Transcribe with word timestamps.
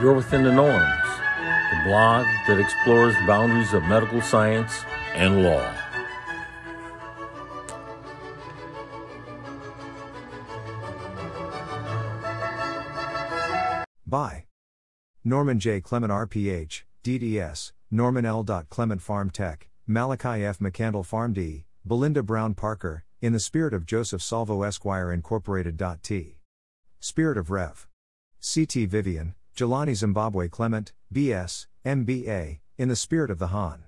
You're 0.00 0.14
Within 0.14 0.44
the 0.44 0.52
Norms, 0.52 1.08
the 1.72 1.80
blog 1.84 2.24
that 2.46 2.60
explores 2.60 3.16
the 3.16 3.26
boundaries 3.26 3.72
of 3.72 3.82
medical 3.82 4.22
science 4.22 4.84
and 5.12 5.42
law. 5.42 5.74
By 14.06 14.44
Norman 15.24 15.58
J. 15.58 15.80
Clement 15.80 16.12
RPH, 16.12 16.82
DDS, 17.02 17.72
Norman 17.90 18.24
L. 18.24 18.44
Clement 18.70 19.00
Pharm 19.00 19.32
Tech, 19.32 19.68
Malachi 19.84 20.44
F. 20.44 20.60
McCandle 20.60 21.04
Pharm 21.04 21.34
D, 21.34 21.64
Belinda 21.84 22.22
Brown 22.22 22.54
Parker, 22.54 23.02
in 23.20 23.32
the 23.32 23.40
spirit 23.40 23.74
of 23.74 23.84
Joseph 23.84 24.22
Salvo 24.22 24.62
Esquire 24.62 25.10
Incorporated. 25.10 25.82
T. 26.04 26.38
Spirit 27.00 27.36
of 27.36 27.50
Rev. 27.50 27.88
C.T. 28.38 28.86
Vivian, 28.86 29.34
Jelani 29.58 29.96
Zimbabwe 29.96 30.46
Clement, 30.46 30.92
B.S., 31.10 31.66
M.B.A., 31.84 32.60
in 32.76 32.88
the 32.88 32.94
spirit 32.94 33.28
of 33.28 33.40
the 33.40 33.48
Han. 33.48 33.82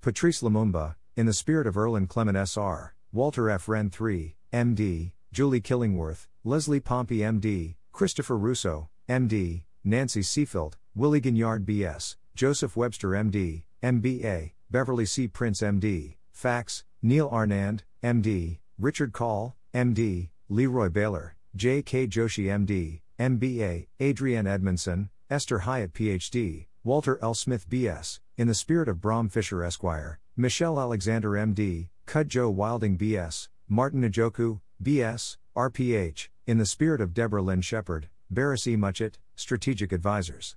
Patrice 0.00 0.40
Lumumba, 0.40 0.94
in 1.16 1.26
the 1.26 1.32
spirit 1.32 1.66
of 1.66 1.76
Erland 1.76 2.08
Clement 2.08 2.36
S.R., 2.36 2.94
Walter 3.10 3.50
F. 3.50 3.68
Wren 3.68 3.90
III, 3.90 4.36
M.D., 4.52 5.12
Julie 5.32 5.60
Killingworth, 5.60 6.28
Leslie 6.44 6.78
Pompey 6.78 7.24
M.D., 7.24 7.76
Christopher 7.90 8.38
Russo, 8.38 8.88
M.D., 9.08 9.64
Nancy 9.82 10.20
Seafield, 10.20 10.74
Willie 10.94 11.20
Gignard 11.20 11.66
B.S., 11.66 12.16
Joseph 12.36 12.76
Webster 12.76 13.16
M.D., 13.16 13.64
M.B.A., 13.82 14.54
Beverly 14.70 15.06
C. 15.06 15.26
Prince 15.26 15.60
M.D., 15.60 16.18
Fax, 16.30 16.84
Neil 17.02 17.28
Arnand, 17.28 17.80
M.D., 18.00 18.60
Richard 18.78 19.12
Call, 19.12 19.56
M.D., 19.74 20.30
Leroy 20.48 20.88
Baylor, 20.88 21.34
J.K. 21.56 22.06
Joshi 22.06 22.48
M.D., 22.48 23.02
MBA, 23.20 23.88
Adrienne 24.00 24.46
Edmondson, 24.46 25.10
Esther 25.28 25.58
Hyatt 25.58 25.92
PhD, 25.92 26.68
Walter 26.82 27.18
L. 27.20 27.34
Smith 27.34 27.68
BS, 27.68 28.18
in 28.38 28.48
the 28.48 28.54
spirit 28.54 28.88
of 28.88 29.02
Bram 29.02 29.28
Fischer 29.28 29.62
Esquire, 29.62 30.18
Michelle 30.38 30.80
Alexander 30.80 31.32
MD, 31.32 31.90
Cud 32.06 32.30
Joe 32.30 32.48
Wilding 32.48 32.96
BS, 32.96 33.48
Martin 33.68 34.10
Njoku, 34.10 34.60
BS, 34.82 35.36
RPH, 35.54 36.28
in 36.46 36.56
the 36.56 36.64
spirit 36.64 37.02
of 37.02 37.12
Deborah 37.12 37.42
Lynn 37.42 37.60
Shepard, 37.60 38.08
Barris 38.30 38.66
E. 38.66 38.74
Muchett, 38.74 39.16
Strategic 39.36 39.92
Advisors. 39.92 40.56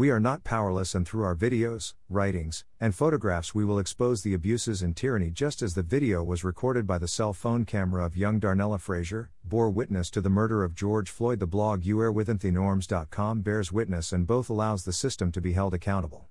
We 0.00 0.08
are 0.08 0.18
not 0.18 0.44
powerless, 0.44 0.94
and 0.94 1.06
through 1.06 1.24
our 1.24 1.36
videos, 1.36 1.92
writings, 2.08 2.64
and 2.80 2.94
photographs, 2.94 3.54
we 3.54 3.66
will 3.66 3.78
expose 3.78 4.22
the 4.22 4.32
abuses 4.32 4.80
and 4.80 4.96
tyranny 4.96 5.30
just 5.30 5.60
as 5.60 5.74
the 5.74 5.82
video 5.82 6.24
was 6.24 6.42
recorded 6.42 6.86
by 6.86 6.96
the 6.96 7.06
cell 7.06 7.34
phone 7.34 7.66
camera 7.66 8.06
of 8.06 8.16
young 8.16 8.40
Darnella 8.40 8.80
Frazier, 8.80 9.30
bore 9.44 9.68
witness 9.68 10.08
to 10.12 10.22
the 10.22 10.30
murder 10.30 10.64
of 10.64 10.74
George 10.74 11.10
Floyd. 11.10 11.38
The 11.38 11.46
blog 11.46 11.82
youarewithinthenorms.com 11.82 13.42
bears 13.42 13.72
witness 13.72 14.10
and 14.10 14.26
both 14.26 14.48
allows 14.48 14.86
the 14.86 14.94
system 14.94 15.30
to 15.32 15.40
be 15.42 15.52
held 15.52 15.74
accountable. 15.74 16.30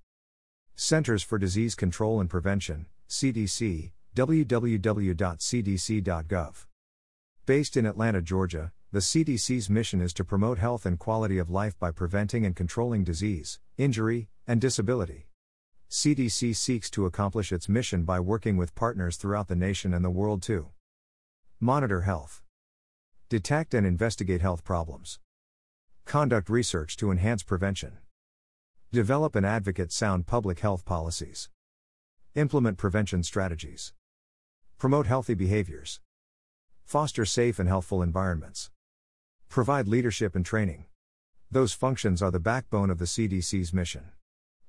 Centers 0.73 1.21
for 1.21 1.37
Disease 1.37 1.75
Control 1.75 2.19
and 2.19 2.27
Prevention, 2.27 2.87
CDC, 3.07 3.91
www.cdc.gov. 4.15 5.15
Based 7.45 7.77
in 7.77 7.85
Atlanta, 7.85 8.23
Georgia, 8.23 8.71
the 8.91 8.99
CDC's 8.99 9.69
mission 9.69 10.01
is 10.01 10.13
to 10.13 10.25
promote 10.25 10.57
health 10.57 10.83
and 10.83 10.97
quality 10.97 11.37
of 11.37 11.47
life 11.47 11.77
by 11.77 11.91
preventing 11.91 12.43
and 12.43 12.55
controlling 12.55 13.03
disease, 13.03 13.59
injury, 13.77 14.29
and 14.47 14.59
disability. 14.59 15.27
CDC 15.91 16.55
seeks 16.55 16.89
to 16.89 17.05
accomplish 17.05 17.51
its 17.51 17.69
mission 17.69 18.03
by 18.03 18.19
working 18.19 18.57
with 18.57 18.73
partners 18.73 19.15
throughout 19.15 19.47
the 19.47 19.55
nation 19.55 19.93
and 19.93 20.03
the 20.03 20.09
world 20.09 20.41
to 20.41 20.69
monitor 21.59 22.01
health, 22.01 22.41
detect 23.29 23.75
and 23.75 23.85
investigate 23.85 24.41
health 24.41 24.63
problems, 24.63 25.19
conduct 26.05 26.49
research 26.49 26.97
to 26.97 27.11
enhance 27.11 27.43
prevention, 27.43 27.99
develop 28.91 29.35
and 29.35 29.45
advocate 29.45 29.91
sound 29.91 30.25
public 30.25 30.61
health 30.61 30.83
policies, 30.83 31.47
implement 32.33 32.79
prevention 32.79 33.21
strategies, 33.21 33.93
promote 34.79 35.05
healthy 35.05 35.35
behaviors, 35.35 36.01
foster 36.85 37.23
safe 37.23 37.59
and 37.59 37.69
healthful 37.69 38.01
environments. 38.01 38.71
Provide 39.49 39.87
leadership 39.87 40.35
and 40.35 40.45
training. 40.45 40.85
Those 41.49 41.73
functions 41.73 42.21
are 42.21 42.29
the 42.29 42.39
backbone 42.39 42.91
of 42.91 42.99
the 42.99 43.05
CDC's 43.05 43.73
mission. 43.73 44.11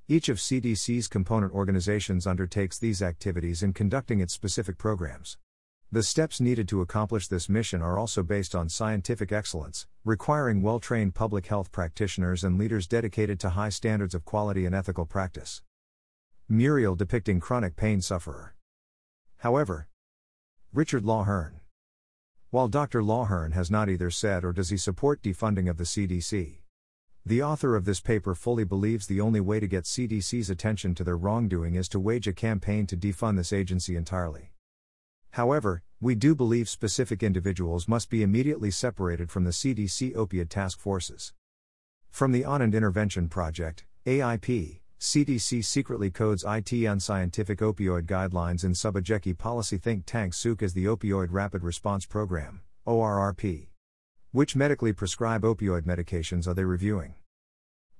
Each 0.09 0.31
of 0.31 0.39
CDC's 0.39 1.07
component 1.07 1.53
organizations 1.53 2.27
undertakes 2.27 2.79
these 2.79 3.03
activities 3.03 3.63
in 3.63 3.75
conducting 3.75 4.21
its 4.21 4.33
specific 4.33 4.79
programs. 4.79 5.37
The 5.93 6.03
steps 6.03 6.41
needed 6.41 6.67
to 6.69 6.81
accomplish 6.81 7.29
this 7.29 7.47
mission 7.47 7.83
are 7.83 7.99
also 7.99 8.23
based 8.23 8.55
on 8.55 8.71
scientific 8.71 9.33
excellence, 9.33 9.87
requiring 10.03 10.63
well 10.63 10.81
trained 10.81 11.15
public 11.15 11.49
health 11.49 11.71
practitioners 11.71 12.43
and 12.43 12.57
leaders 12.57 12.87
dedicated 12.87 13.39
to 13.41 13.51
high 13.51 13.69
standards 13.69 14.15
of 14.15 14.25
quality 14.25 14.65
and 14.65 14.75
ethical 14.75 15.05
practice. 15.05 15.61
Muriel 16.49 16.95
depicting 16.95 17.39
chronic 17.39 17.77
pain 17.77 18.01
sufferer. 18.01 18.55
However, 19.37 19.89
Richard 20.73 21.03
Lawhern. 21.05 21.60
While 22.51 22.67
Dr. 22.67 23.01
Lawhern 23.01 23.53
has 23.53 23.71
not 23.71 23.89
either 23.89 24.11
said 24.11 24.45
or 24.45 24.53
does 24.53 24.71
he 24.71 24.77
support 24.77 25.23
defunding 25.23 25.71
of 25.71 25.77
the 25.77 25.85
CDC. 25.85 26.63
The 27.25 27.43
author 27.45 27.77
of 27.77 27.85
this 27.85 28.01
paper 28.01 28.35
fully 28.35 28.65
believes 28.65 29.07
the 29.07 29.21
only 29.21 29.39
way 29.39 29.61
to 29.61 29.69
get 29.69 29.85
CDC's 29.85 30.51
attention 30.51 30.97
to 30.97 31.05
their 31.05 31.17
wrongdoing 31.17 31.77
is 31.77 31.89
to 31.91 32.01
wage 32.01 32.27
a 32.27 32.33
campaign 32.33 32.89
to 32.89 32.97
defund 32.97 33.37
this 33.37 33.53
agency 33.53 33.95
entirely. 33.95 34.51
However, 35.31 35.85
we 36.01 36.17
do 36.17 36.35
believe 36.35 36.69
specific 36.69 37.23
individuals 37.23 37.87
must 37.87 38.11
be 38.11 38.25
immediately 38.25 38.73
separated 38.73 39.31
from 39.31 39.45
the 39.45 39.53
CDC 39.53 40.13
opioid 40.17 40.49
task 40.49 40.81
forces. 40.81 41.33
From 42.11 42.33
the 42.33 42.45
On 42.45 42.61
and 42.61 42.75
Intervention 42.75 43.29
Project, 43.29 43.85
AIP, 44.07 44.80
CDC 45.01 45.65
secretly 45.65 46.11
codes 46.11 46.45
IT 46.47 46.73
unscientific 46.73 47.61
opioid 47.61 48.03
guidelines 48.03 48.65
in 48.65 48.73
Subajeki 48.73 49.37
policy 49.39 49.79
think 49.79 50.05
tank 50.05 50.35
SUK 50.35 50.63
as 50.63 50.75
the 50.75 50.85
Opioid 50.85 51.29
Rapid 51.31 51.63
Response 51.63 52.05
Program, 52.05 52.61
ORRP. 52.87 53.69
Which 54.33 54.55
medically 54.55 54.93
prescribe 54.93 55.41
opioid 55.41 55.85
medications 55.85 56.47
are 56.47 56.53
they 56.53 56.65
reviewing? 56.65 57.15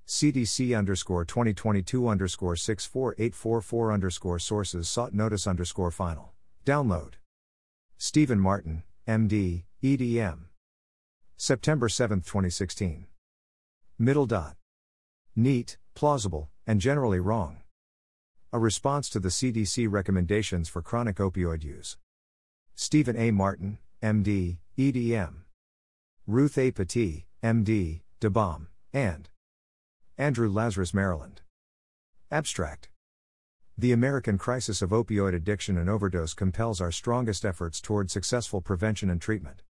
CDC 0.07 0.77
underscore 0.77 1.25
2022 1.25 2.07
underscore 2.07 2.55
64844 2.55 3.93
underscore 3.93 4.39
sources 4.39 4.87
sought 4.87 5.15
notice 5.15 5.47
underscore 5.47 5.91
final. 5.91 6.35
Download. 6.67 7.15
Stephen 7.97 8.39
Martin, 8.39 8.83
MD, 9.09 9.63
EDM. 9.83 10.41
September 11.39 11.89
7, 11.89 12.19
2016. 12.21 13.07
Middle 13.99 14.27
dot. 14.27 14.57
Neat, 15.35 15.79
plausible, 15.95 16.51
and 16.71 16.81
generally 16.81 17.19
wrong. 17.19 17.57
A 18.53 18.59
response 18.61 19.11
to 19.11 19.19
the 19.19 19.31
CDC 19.31 19.91
recommendations 19.91 20.69
for 20.69 20.81
chronic 20.81 21.17
opioid 21.17 21.65
use. 21.65 21.97
Stephen 22.77 23.17
A. 23.17 23.33
Martin, 23.33 23.79
MD, 24.01 24.59
EDM. 24.79 25.35
Ruth 26.29 26.57
A. 26.57 26.71
Potee, 26.71 27.25
MD, 27.43 28.03
DeBom, 28.21 28.69
and 28.93 29.29
Andrew 30.17 30.49
Lazris, 30.49 30.95
Maryland. 30.95 31.41
Abstract. 32.31 32.89
The 33.77 33.91
American 33.91 34.39
crisis 34.39 34.81
of 34.81 34.91
opioid 34.91 35.35
addiction 35.35 35.77
and 35.77 35.91
overdose 35.91 36.35
compels 36.35 36.81
our 36.81 36.93
strongest 36.93 37.45
efforts 37.45 37.81
toward 37.81 38.13
successful 38.13 38.61
prevention 38.61 39.11
and 39.11 39.21
treatment. 39.21 39.65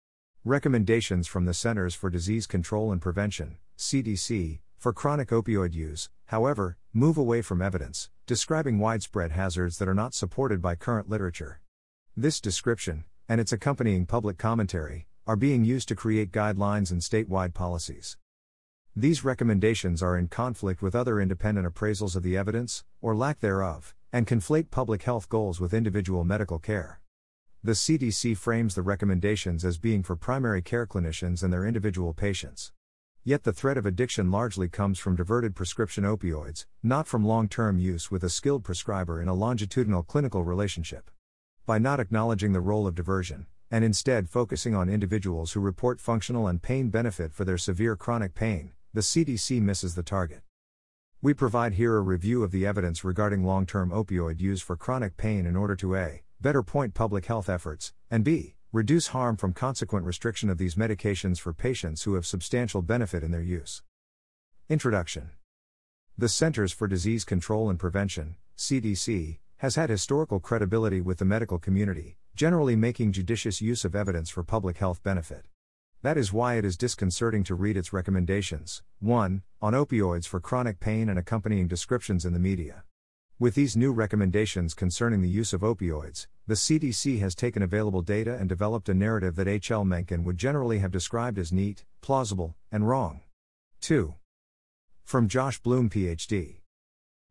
Recommendations 0.45 1.29
from 1.29 1.45
the 1.45 1.55
Centers 1.55 1.95
for 1.95 2.11
Disease 2.11 2.49
Control 2.49 2.91
and 2.91 3.01
Prevention, 3.01 3.59
CDC, 3.79 4.59
for 4.79 4.93
chronic 4.93 5.31
opioid 5.31 5.75
use, 5.75 6.09
however, 6.27 6.79
move 6.93 7.19
away 7.19 7.43
from 7.43 7.61
evidence, 7.61 8.11
describing 8.27 8.79
widespread 8.79 9.33
hazards 9.33 9.79
that 9.79 9.89
are 9.89 9.95
not 9.95 10.15
supported 10.15 10.63
by 10.63 10.77
current 10.77 11.09
literature. 11.09 11.61
This 12.17 12.41
description, 12.41 13.05
and 13.29 13.41
its 13.41 13.53
accompanying 13.53 14.07
public 14.07 14.39
commentary, 14.39 15.09
are 15.27 15.37
being 15.37 15.65
used 15.65 15.89
to 15.89 15.97
create 15.97 16.31
guidelines 16.31 16.93
and 16.93 17.01
statewide 17.01 17.55
policies. 17.55 18.17
These 18.95 19.25
recommendations 19.25 20.03
are 20.03 20.17
in 20.17 20.29
conflict 20.29 20.81
with 20.81 20.95
other 20.95 21.21
independent 21.21 21.67
appraisals 21.67 22.15
of 22.15 22.23
the 22.23 22.37
evidence, 22.37 22.85
or 23.01 23.17
lack 23.17 23.41
thereof, 23.41 23.95
and 24.13 24.27
conflate 24.27 24.71
public 24.71 25.03
health 25.03 25.29
goals 25.29 25.61
with 25.61 25.75
individual 25.75 26.25
medical 26.25 26.59
care. 26.59 27.01
The 27.65 27.73
CDC 27.73 28.37
frames 28.37 28.77
the 28.77 28.83
recommendations 28.83 29.65
as 29.65 29.77
being 29.77 30.05
for 30.05 30.15
primary 30.15 30.63
care 30.63 30.87
clinicians 30.87 31.43
and 31.43 31.53
their 31.53 31.67
individual 31.67 32.15
patients. 32.15 32.73
Yet 33.25 33.45
the 33.45 33.53
threat 33.53 33.77
of 33.77 33.85
addiction 33.85 34.31
largely 34.31 34.69
comes 34.69 34.99
from 34.99 35.17
diverted 35.17 35.55
prescription 35.55 36.05
opioids, 36.05 36.67
not 36.83 37.07
from 37.07 37.27
long 37.27 37.49
term 37.49 37.79
use 37.79 38.11
with 38.11 38.25
a 38.25 38.31
skilled 38.31 38.65
prescriber 38.65 39.21
in 39.21 39.29
a 39.29 39.35
longitudinal 39.35 40.03
clinical 40.03 40.45
relationship. 40.45 41.11
By 41.67 41.79
not 41.79 42.01
acknowledging 42.01 42.53
the 42.53 42.61
role 42.61 42.87
of 42.87 42.95
diversion, 42.95 43.47
and 43.71 43.85
instead 43.85 44.31
focusing 44.31 44.75
on 44.75 44.89
individuals 44.89 45.53
who 45.53 45.61
report 45.61 46.01
functional 46.01 46.47
and 46.47 46.63
pain 46.63 46.89
benefit 46.89 47.35
for 47.35 47.45
their 47.45 47.59
severe 47.59 47.97
chronic 47.97 48.35
pain, 48.35 48.73
the 48.95 49.03
CDC 49.03 49.61
misses 49.61 49.95
the 49.95 50.03
target. 50.03 50.43
We 51.21 51.35
provide 51.35 51.75
here 51.75 51.97
a 51.97 52.01
review 52.01 52.43
of 52.45 52.53
the 52.53 52.65
evidence 52.67 53.05
regarding 53.05 53.45
long 53.45 53.67
term 53.67 53.91
opioid 53.91 54.41
use 54.41 54.63
for 54.63 54.77
chronic 54.77 55.17
pain 55.17 55.45
in 55.47 55.57
order 55.57 55.77
to 55.77 55.97
A. 55.97 56.23
better 56.41 56.63
point 56.63 56.95
public 56.95 57.27
health 57.27 57.49
efforts, 57.49 57.93
and 58.11 58.25
B 58.25 58.58
reduce 58.71 59.09
harm 59.09 59.35
from 59.35 59.55
consequent 59.55 60.05
restriction 60.05 60.51
of 60.51 60.59
these 60.59 60.75
medications 60.75 61.39
for 61.39 61.55
patients 61.55 62.03
who 62.03 62.15
have 62.15 62.27
substantial 62.27 62.83
benefit 62.83 63.23
in 63.23 63.31
their 63.31 63.41
use. 63.41 63.83
Introduction 64.69 65.31
The 66.19 66.29
Centers 66.29 66.71
for 66.71 66.87
Disease 66.87 67.25
Control 67.25 67.71
and 67.71 67.79
Prevention, 67.79 68.37
CDC, 68.59 69.39
has 69.59 69.77
had 69.77 69.89
historical 69.89 70.39
credibility 70.39 71.01
with 71.01 71.17
the 71.17 71.25
medical 71.25 71.59
community, 71.59 72.19
generally 72.35 72.77
making 72.77 73.13
judicious 73.13 73.63
use 73.63 73.87
of 73.87 73.97
evidence 73.97 74.29
for 74.29 74.45
public 74.45 74.77
health 74.77 75.03
benefit. 75.03 75.47
That 76.03 76.19
is 76.19 76.31
why 76.31 76.57
it 76.57 76.65
is 76.67 76.77
disconcerting 76.77 77.45
to 77.45 77.55
read 77.55 77.79
its 77.79 77.95
recommendations 77.95 78.83
1. 79.01 79.43
On 79.63 79.73
opioids 79.73 80.29
for 80.29 80.41
chronic 80.41 80.79
pain 80.79 81.09
and 81.09 81.19
accompanying 81.19 81.69
descriptions 81.69 82.27
in 82.27 82.35
the 82.35 82.39
media. 82.39 82.85
With 83.41 83.55
these 83.55 83.77
new 83.77 83.93
recommendations 83.93 84.75
concerning 84.75 85.23
the 85.23 85.29
use 85.29 85.53
of 85.53 85.61
opioids, 85.61 86.27
the 86.49 86.55
CDC 86.55 87.21
has 87.21 87.37
taken 87.37 87.63
available 87.63 88.03
data 88.03 88.35
and 88.35 88.49
developed 88.49 88.89
a 88.89 88.95
narrative 88.95 89.37
that 89.37 89.47
H.L. 89.47 89.85
Mencken 89.85 90.25
would 90.25 90.37
generally 90.37 90.81
have 90.81 90.91
described 90.91 91.39
as 91.39 91.53
neat, 91.53 91.85
plausible, 92.01 92.57
and 92.73 92.89
wrong. 92.89 93.21
2. 93.81 94.13
From 95.05 95.29
Josh 95.29 95.61
Bloom, 95.61 95.89
PhD. 95.89 96.63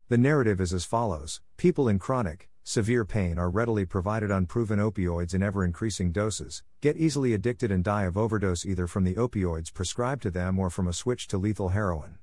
The 0.08 0.16
narrative 0.16 0.62
is 0.62 0.72
as 0.72 0.86
follows 0.86 1.42
People 1.58 1.88
in 1.88 1.98
chronic, 1.98 2.48
severe 2.62 3.04
pain 3.04 3.38
are 3.38 3.50
readily 3.50 3.84
provided 3.84 4.30
unproven 4.30 4.78
opioids 4.78 5.34
in 5.34 5.42
ever 5.42 5.62
increasing 5.62 6.10
doses, 6.10 6.62
get 6.80 6.96
easily 6.96 7.34
addicted, 7.34 7.70
and 7.70 7.84
die 7.84 8.04
of 8.04 8.16
overdose 8.16 8.64
either 8.64 8.86
from 8.86 9.04
the 9.04 9.16
opioids 9.16 9.74
prescribed 9.74 10.22
to 10.22 10.30
them 10.30 10.58
or 10.58 10.70
from 10.70 10.88
a 10.88 10.94
switch 10.94 11.28
to 11.28 11.36
lethal 11.36 11.68
heroin. 11.68 12.16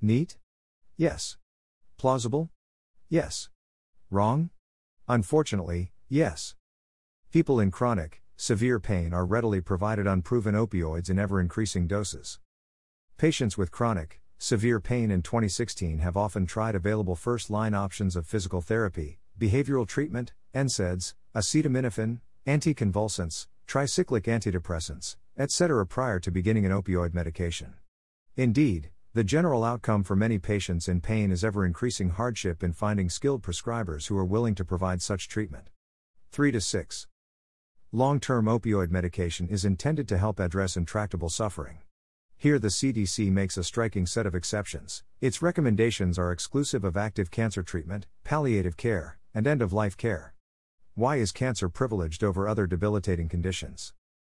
Neat? 0.00 0.38
Yes. 0.96 1.36
Plausible? 1.98 2.48
Yes. 3.08 3.48
Wrong? 4.10 4.50
Unfortunately, 5.08 5.92
yes. 6.08 6.54
People 7.30 7.60
in 7.60 7.70
chronic, 7.70 8.22
severe 8.36 8.80
pain 8.80 9.12
are 9.12 9.26
readily 9.26 9.60
provided 9.60 10.06
unproven 10.06 10.54
opioids 10.54 11.10
in 11.10 11.18
ever 11.18 11.40
increasing 11.40 11.86
doses. 11.86 12.38
Patients 13.18 13.58
with 13.58 13.70
chronic, 13.70 14.20
severe 14.38 14.80
pain 14.80 15.10
in 15.10 15.22
2016 15.22 15.98
have 15.98 16.16
often 16.16 16.46
tried 16.46 16.74
available 16.74 17.14
first 17.14 17.50
line 17.50 17.74
options 17.74 18.16
of 18.16 18.26
physical 18.26 18.60
therapy, 18.60 19.18
behavioral 19.38 19.86
treatment, 19.86 20.32
NSAIDs, 20.54 21.14
acetaminophen, 21.34 22.20
anticonvulsants, 22.46 23.46
tricyclic 23.66 24.22
antidepressants, 24.22 25.16
etc. 25.36 25.86
prior 25.86 26.18
to 26.20 26.30
beginning 26.30 26.64
an 26.64 26.72
opioid 26.72 27.12
medication. 27.14 27.74
Indeed, 28.36 28.90
the 29.14 29.22
general 29.22 29.62
outcome 29.62 30.02
for 30.02 30.16
many 30.16 30.40
patients 30.40 30.88
in 30.88 31.00
pain 31.00 31.30
is 31.30 31.44
ever 31.44 31.64
increasing 31.64 32.10
hardship 32.10 32.64
in 32.64 32.72
finding 32.72 33.08
skilled 33.08 33.44
prescribers 33.44 34.08
who 34.08 34.18
are 34.18 34.24
willing 34.24 34.56
to 34.56 34.64
provide 34.64 35.00
such 35.00 35.28
treatment. 35.28 35.70
3 36.32 36.50
to 36.50 36.60
6. 36.60 37.06
Long 37.92 38.18
term 38.18 38.46
opioid 38.46 38.90
medication 38.90 39.46
is 39.46 39.64
intended 39.64 40.08
to 40.08 40.18
help 40.18 40.40
address 40.40 40.76
intractable 40.76 41.28
suffering. 41.28 41.78
Here, 42.36 42.58
the 42.58 42.66
CDC 42.66 43.30
makes 43.30 43.56
a 43.56 43.62
striking 43.62 44.04
set 44.04 44.26
of 44.26 44.34
exceptions. 44.34 45.04
Its 45.20 45.40
recommendations 45.40 46.18
are 46.18 46.32
exclusive 46.32 46.82
of 46.82 46.96
active 46.96 47.30
cancer 47.30 47.62
treatment, 47.62 48.08
palliative 48.24 48.76
care, 48.76 49.20
and 49.32 49.46
end 49.46 49.62
of 49.62 49.72
life 49.72 49.96
care. 49.96 50.34
Why 50.94 51.16
is 51.16 51.30
cancer 51.30 51.68
privileged 51.68 52.24
over 52.24 52.48
other 52.48 52.66
debilitating 52.66 53.28
conditions? 53.28 53.94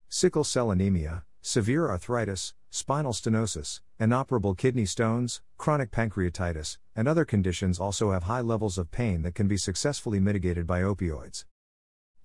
Sickle 0.08 0.44
cell 0.44 0.70
anemia, 0.70 1.24
severe 1.40 1.88
arthritis, 1.88 2.54
spinal 2.70 3.12
stenosis, 3.12 3.80
inoperable 3.98 4.54
kidney 4.54 4.84
stones, 4.84 5.40
chronic 5.56 5.90
pancreatitis, 5.90 6.78
and 6.94 7.08
other 7.08 7.24
conditions 7.24 7.80
also 7.80 8.12
have 8.12 8.24
high 8.24 8.40
levels 8.40 8.78
of 8.78 8.90
pain 8.90 9.22
that 9.22 9.34
can 9.34 9.48
be 9.48 9.56
successfully 9.56 10.20
mitigated 10.20 10.66
by 10.66 10.82
opioids. 10.82 11.44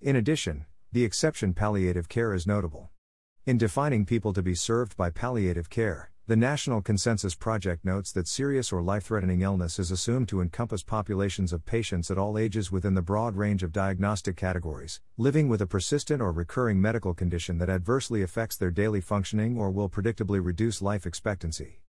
In 0.00 0.16
addition, 0.16 0.66
the 0.92 1.04
exception 1.04 1.54
palliative 1.54 2.08
care 2.08 2.34
is 2.34 2.46
notable. 2.46 2.90
In 3.46 3.58
defining 3.58 4.06
people 4.06 4.32
to 4.32 4.42
be 4.42 4.54
served 4.54 4.96
by 4.96 5.10
palliative 5.10 5.68
care, 5.68 6.10
the 6.26 6.36
National 6.36 6.80
Consensus 6.80 7.34
Project 7.34 7.84
notes 7.84 8.10
that 8.12 8.26
serious 8.26 8.72
or 8.72 8.80
life 8.80 9.04
threatening 9.04 9.42
illness 9.42 9.78
is 9.78 9.90
assumed 9.90 10.26
to 10.28 10.40
encompass 10.40 10.82
populations 10.82 11.52
of 11.52 11.66
patients 11.66 12.10
at 12.10 12.16
all 12.16 12.38
ages 12.38 12.72
within 12.72 12.94
the 12.94 13.02
broad 13.02 13.36
range 13.36 13.62
of 13.62 13.72
diagnostic 13.72 14.34
categories, 14.34 15.02
living 15.18 15.50
with 15.50 15.60
a 15.60 15.66
persistent 15.66 16.22
or 16.22 16.32
recurring 16.32 16.80
medical 16.80 17.12
condition 17.12 17.58
that 17.58 17.68
adversely 17.68 18.22
affects 18.22 18.56
their 18.56 18.70
daily 18.70 19.02
functioning 19.02 19.58
or 19.58 19.70
will 19.70 19.90
predictably 19.90 20.42
reduce 20.42 20.80
life 20.80 21.04
expectancy. 21.04 21.82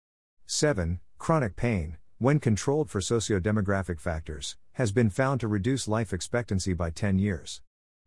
7. 0.44 1.00
Chronic 1.16 1.56
pain, 1.56 1.96
when 2.18 2.38
controlled 2.38 2.90
for 2.90 3.00
socio-demographic 3.00 3.98
factors, 3.98 4.58
has 4.72 4.92
been 4.92 5.08
found 5.08 5.40
to 5.40 5.48
reduce 5.48 5.88
life 5.88 6.12
expectancy 6.12 6.74
by 6.74 6.90
10 6.90 7.18
years. 7.18 7.62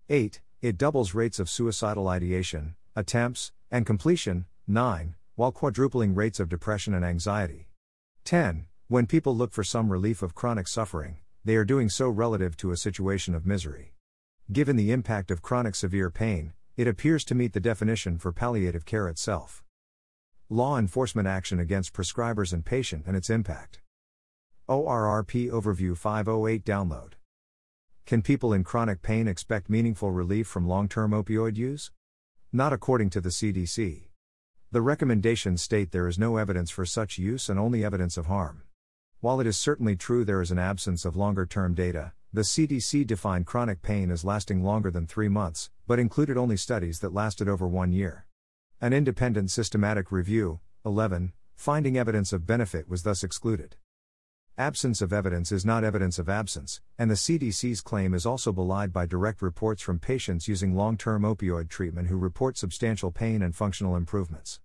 8. 0.09 0.41
It 0.61 0.77
doubles 0.77 1.15
rates 1.15 1.39
of 1.39 1.49
suicidal 1.49 2.07
ideation, 2.07 2.75
attempts, 2.95 3.51
and 3.71 3.83
completion. 3.83 4.45
9. 4.67 5.15
While 5.39 5.53
quadrupling 5.53 6.15
rates 6.15 6.41
of 6.41 6.50
depression 6.50 6.94
and 6.94 7.06
anxiety. 7.06 7.69
10. 8.25 8.65
When 8.89 9.06
people 9.06 9.33
look 9.33 9.53
for 9.53 9.63
some 9.63 9.89
relief 9.89 10.21
of 10.21 10.36
chronic 10.36 10.68
suffering, 10.68 11.19
they 11.45 11.56
are 11.56 11.63
doing 11.63 11.88
so 11.88 12.09
relative 12.09 12.57
to 12.57 12.71
a 12.71 12.75
situation 12.75 13.33
of 13.33 13.45
misery. 13.45 13.94
Given 14.51 14.75
the 14.75 14.91
impact 14.91 15.31
of 15.31 15.41
chronic 15.41 15.75
severe 15.75 16.09
pain, 16.09 16.51
it 16.75 16.89
appears 16.89 17.24
to 17.24 17.36
meet 17.36 17.53
the 17.53 17.62
definition 17.62 18.18
for 18.18 18.33
palliative 18.33 18.83
care 18.83 19.07
itself. 19.07 19.63
Law 20.50 20.77
enforcement 20.77 21.25
action 21.25 21.57
against 21.57 21.94
prescribers 21.94 22.51
and 22.51 22.65
patient 22.65 23.06
and 23.07 23.15
its 23.15 23.30
impact. 23.30 23.80
ORRP 24.68 25.50
Overview 25.50 25.97
508 25.97 26.65
Download. 26.65 27.13
Can 28.06 28.21
people 28.21 28.51
in 28.51 28.65
chronic 28.65 29.01
pain 29.01 29.25
expect 29.25 29.69
meaningful 29.69 30.12
relief 30.12 30.47
from 30.47 30.68
long 30.68 30.89
term 30.89 31.12
opioid 31.12 31.56
use? 31.56 31.91
Not 32.51 32.74
according 32.74 33.09
to 33.12 33.21
the 33.21 33.30
CDC. 33.30 34.08
The 34.71 34.83
recommendations 34.83 35.63
state 35.63 35.92
there 35.92 36.07
is 36.07 36.19
no 36.19 36.38
evidence 36.38 36.69
for 36.69 36.86
such 36.86 37.18
use 37.18 37.50
and 37.50 37.60
only 37.60 37.83
evidence 37.83 38.18
of 38.18 38.27
harm. 38.27 38.62
While 39.19 39.42
it 39.42 39.48
is 39.48 39.57
certainly 39.57 39.95
true 39.95 40.24
there 40.24 40.44
is 40.44 40.51
an 40.51 40.60
absence 40.60 41.06
of 41.06 41.16
longer 41.16 41.48
term 41.48 41.74
data, 41.74 42.13
the 42.31 42.42
CDC 42.42 43.07
defined 43.07 43.48
chronic 43.48 43.81
pain 43.81 44.12
as 44.12 44.24
lasting 44.24 44.63
longer 44.63 44.92
than 44.92 45.07
three 45.07 45.27
months, 45.27 45.71
but 45.88 45.98
included 45.98 46.38
only 46.38 46.56
studies 46.56 47.00
that 47.00 47.16
lasted 47.16 47.50
over 47.50 47.68
one 47.68 47.92
year. 47.92 48.27
An 48.80 48.94
independent 48.94 49.50
systematic 49.50 50.12
review, 50.12 50.60
11, 50.86 51.33
finding 51.56 51.98
evidence 51.98 52.31
of 52.31 52.45
benefit 52.45 52.88
was 52.88 53.01
thus 53.01 53.24
excluded. 53.24 53.75
Absence 54.60 55.01
of 55.01 55.13
evidence 55.13 55.53
is 55.53 55.65
not 55.65 55.86
evidence 55.86 56.20
of 56.20 56.27
absence, 56.27 56.82
and 56.98 57.10
the 57.10 57.15
CDC's 57.15 57.79
claim 57.79 58.13
is 58.13 58.25
also 58.25 58.51
belied 58.51 58.91
by 58.91 59.05
direct 59.05 59.41
reports 59.41 59.82
from 59.82 60.00
patients 60.00 60.50
using 60.50 60.75
long 60.75 60.98
term 60.98 61.22
opioid 61.22 61.70
treatment 61.70 62.10
who 62.10 62.17
report 62.17 62.58
substantial 62.58 63.10
pain 63.10 63.41
and 63.41 63.55
functional 63.55 63.96
improvements. 63.96 64.60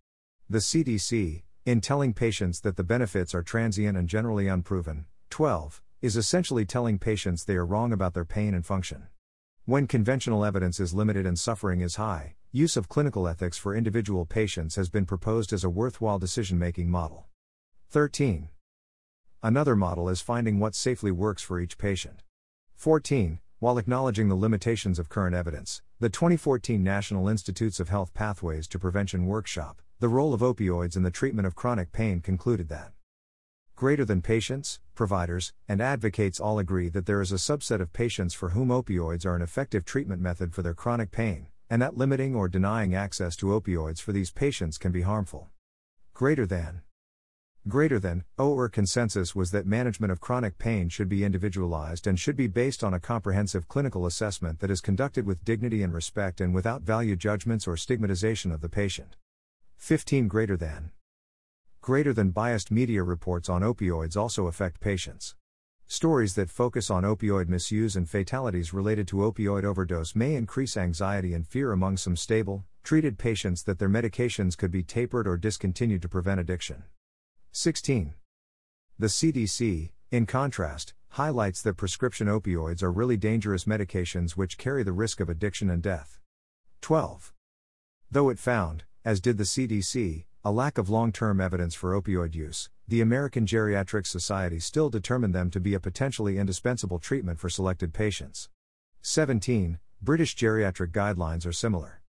The 0.51 0.59
CDC, 0.59 1.43
in 1.65 1.81
telling 1.81 2.13
patients 2.13 2.61
that 2.61 2.77
the 2.77 2.85
benefits 2.85 3.35
are 3.35 3.43
transient 3.43 3.97
and 3.97 4.07
generally 4.07 4.47
unproven, 4.47 5.07
12, 5.31 5.81
is 6.03 6.19
essentially 6.19 6.67
telling 6.67 6.99
patients 6.99 7.45
they 7.45 7.57
are 7.57 7.65
wrong 7.65 7.95
about 7.95 8.13
their 8.13 8.27
pain 8.27 8.53
and 8.53 8.65
function. 8.65 9.05
When 9.65 9.87
conventional 9.87 10.45
evidence 10.45 10.79
is 10.79 10.93
limited 10.93 11.25
and 11.25 11.39
suffering 11.39 11.81
is 11.81 11.97
high, 11.97 12.35
use 12.53 12.77
of 12.77 12.91
clinical 12.91 13.27
ethics 13.27 13.57
for 13.57 13.75
individual 13.75 14.27
patients 14.27 14.77
has 14.77 14.91
been 14.91 15.07
proposed 15.07 15.51
as 15.51 15.65
a 15.65 15.71
worthwhile 15.71 16.19
decision 16.19 16.59
making 16.59 16.91
model. 16.91 17.27
13. 17.89 18.51
Another 19.43 19.75
model 19.75 20.11
is 20.11 20.21
finding 20.21 20.59
what 20.59 20.75
safely 20.75 21.11
works 21.11 21.43
for 21.43 21.59
each 21.59 21.79
patient. 21.79 22.23
14. 22.75 23.39
While 23.61 23.79
acknowledging 23.79 24.29
the 24.29 24.35
limitations 24.35 24.99
of 24.99 25.09
current 25.09 25.35
evidence, 25.35 25.81
the 26.01 26.11
2014 26.11 26.85
National 26.85 27.31
Institutes 27.31 27.81
of 27.81 27.89
Health 27.89 28.13
Pathways 28.13 28.69
to 28.69 28.79
Prevention 28.79 29.25
Workshop, 29.25 29.81
The 30.01 30.09
Role 30.09 30.35
of 30.35 30.41
Opioids 30.41 30.97
in 30.97 31.05
the 31.05 31.11
Treatment 31.13 31.47
of 31.47 31.55
Chronic 31.55 31.93
Pain 31.93 32.21
concluded 32.21 32.69
that 32.69 32.93
greater 33.77 34.05
than 34.05 34.23
patients, 34.23 34.81
providers, 34.97 35.53
and 35.69 35.81
advocates 35.81 36.41
all 36.41 36.59
agree 36.59 36.89
that 36.89 37.07
there 37.07 37.21
is 37.21 37.31
a 37.31 37.37
subset 37.37 37.81
of 37.81 37.93
patients 37.93 38.35
for 38.35 38.51
whom 38.51 38.71
opioids 38.71 39.25
are 39.25 39.37
an 39.37 39.43
effective 39.43 39.85
treatment 39.85 40.21
method 40.21 40.53
for 40.53 40.63
their 40.63 40.75
chronic 40.75 41.13
pain, 41.13 41.47
and 41.71 41.81
that 41.81 41.97
limiting 41.97 42.35
or 42.35 42.49
denying 42.49 42.93
access 42.93 43.37
to 43.37 43.47
opioids 43.47 44.01
for 44.01 44.13
these 44.13 44.33
patients 44.33 44.79
can 44.79 44.91
be 44.91 45.03
harmful. 45.03 45.51
Greater 46.13 46.45
than 46.45 46.83
Greater 47.69 48.01
than, 48.01 48.25
oh, 48.37 48.53
OR 48.53 48.69
consensus 48.69 49.37
was 49.37 49.53
that 49.53 49.65
management 49.65 50.11
of 50.11 50.21
chronic 50.21 50.59
pain 50.59 50.89
should 50.89 51.09
be 51.09 51.25
individualized 51.25 52.09
and 52.09 52.19
should 52.19 52.37
be 52.37 52.49
based 52.49 52.83
on 52.83 52.95
a 52.95 53.01
comprehensive 53.01 53.69
clinical 53.69 54.07
assessment 54.07 54.59
that 54.59 54.73
is 54.73 54.81
conducted 54.81 55.25
with 55.25 55.45
dignity 55.45 55.85
and 55.85 55.95
respect 55.95 56.41
and 56.41 56.53
without 56.53 56.83
value 56.83 57.15
judgments 57.15 57.69
or 57.69 57.77
stigmatization 57.77 58.51
of 58.51 58.61
the 58.61 58.69
patient. 58.69 59.17
15 59.85 60.29
Greater 60.29 60.57
than. 60.57 60.93
Greater 61.83 62.15
than 62.15 62.31
biased 62.31 62.71
media 62.71 63.03
reports 63.03 63.51
on 63.51 63.61
opioids 63.61 64.17
also 64.17 64.47
affect 64.47 64.81
patients. 64.81 65.37
Stories 65.87 66.35
that 66.37 66.49
focus 66.49 66.91
on 66.91 67.03
opioid 67.03 67.49
misuse 67.49 67.95
and 67.95 68.09
fatalities 68.09 68.73
related 68.73 69.07
to 69.07 69.17
opioid 69.17 69.63
overdose 69.63 70.17
may 70.17 70.37
increase 70.37 70.79
anxiety 70.79 71.35
and 71.35 71.47
fear 71.47 71.71
among 71.71 71.99
some 71.99 72.17
stable, 72.17 72.65
treated 72.83 73.19
patients 73.19 73.63
that 73.65 73.79
their 73.79 73.91
medications 73.91 74.57
could 74.57 74.71
be 74.71 74.83
tapered 74.83 75.27
or 75.27 75.37
discontinued 75.37 76.01
to 76.01 76.09
prevent 76.09 76.41
addiction. 76.41 76.85
16. 77.53 78.15
The 78.99 79.09
CDC, 79.09 79.91
in 80.11 80.25
contrast, 80.25 80.95
highlights 81.11 81.61
that 81.61 81.75
prescription 81.75 82.27
opioids 82.27 82.83
are 82.83 82.91
really 82.91 83.19
dangerous 83.19 83.65
medications 83.65 84.31
which 84.31 84.57
carry 84.57 84.83
the 84.83 84.93
risk 84.93 85.21
of 85.21 85.29
addiction 85.29 85.69
and 85.69 85.83
death. 85.83 86.21
12. 86.81 87.35
Though 88.11 88.31
it 88.31 88.39
found, 88.39 88.85
as 89.05 89.21
did 89.21 89.37
the 89.37 89.45
CDC, 89.45 90.25
A 90.47 90.51
lack 90.51 90.79
of 90.79 90.89
long 90.89 91.13
term 91.13 91.41
evidence 91.41 91.75
for 91.75 92.01
opioid 92.01 92.35
use, 92.35 92.71
the 92.89 93.01
American 93.01 93.47
Geriatric 93.47 94.07
Society 94.07 94.59
still 94.59 94.91
determined 94.91 95.35
them 95.35 95.51
to 95.51 95.61
be 95.61 95.75
a 95.75 95.81
potentially 95.81 96.39
indispensable 96.39 96.99
treatment 96.99 97.39
for 97.39 97.49
selected 97.49 97.93
patients. 97.95 98.49
17. 99.03 99.79
British 100.03 100.37
geriatric 100.37 100.93
guidelines 100.93 101.47
are 101.47 101.53
similar. 101.53 102.03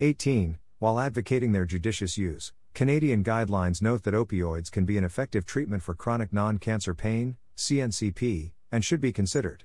18. 0.00 0.58
While 0.78 1.00
advocating 1.00 1.52
their 1.52 1.64
judicious 1.64 2.16
use, 2.18 2.52
Canadian 2.74 3.24
guidelines 3.24 3.82
note 3.82 4.02
that 4.04 4.14
opioids 4.14 4.70
can 4.70 4.84
be 4.84 4.96
an 4.98 5.04
effective 5.04 5.44
treatment 5.44 5.82
for 5.82 5.94
chronic 5.94 6.32
non 6.32 6.58
cancer 6.58 6.94
pain, 6.94 7.36
CNCP, 7.56 8.52
and 8.70 8.84
should 8.84 9.00
be 9.00 9.12
considered. 9.12 9.64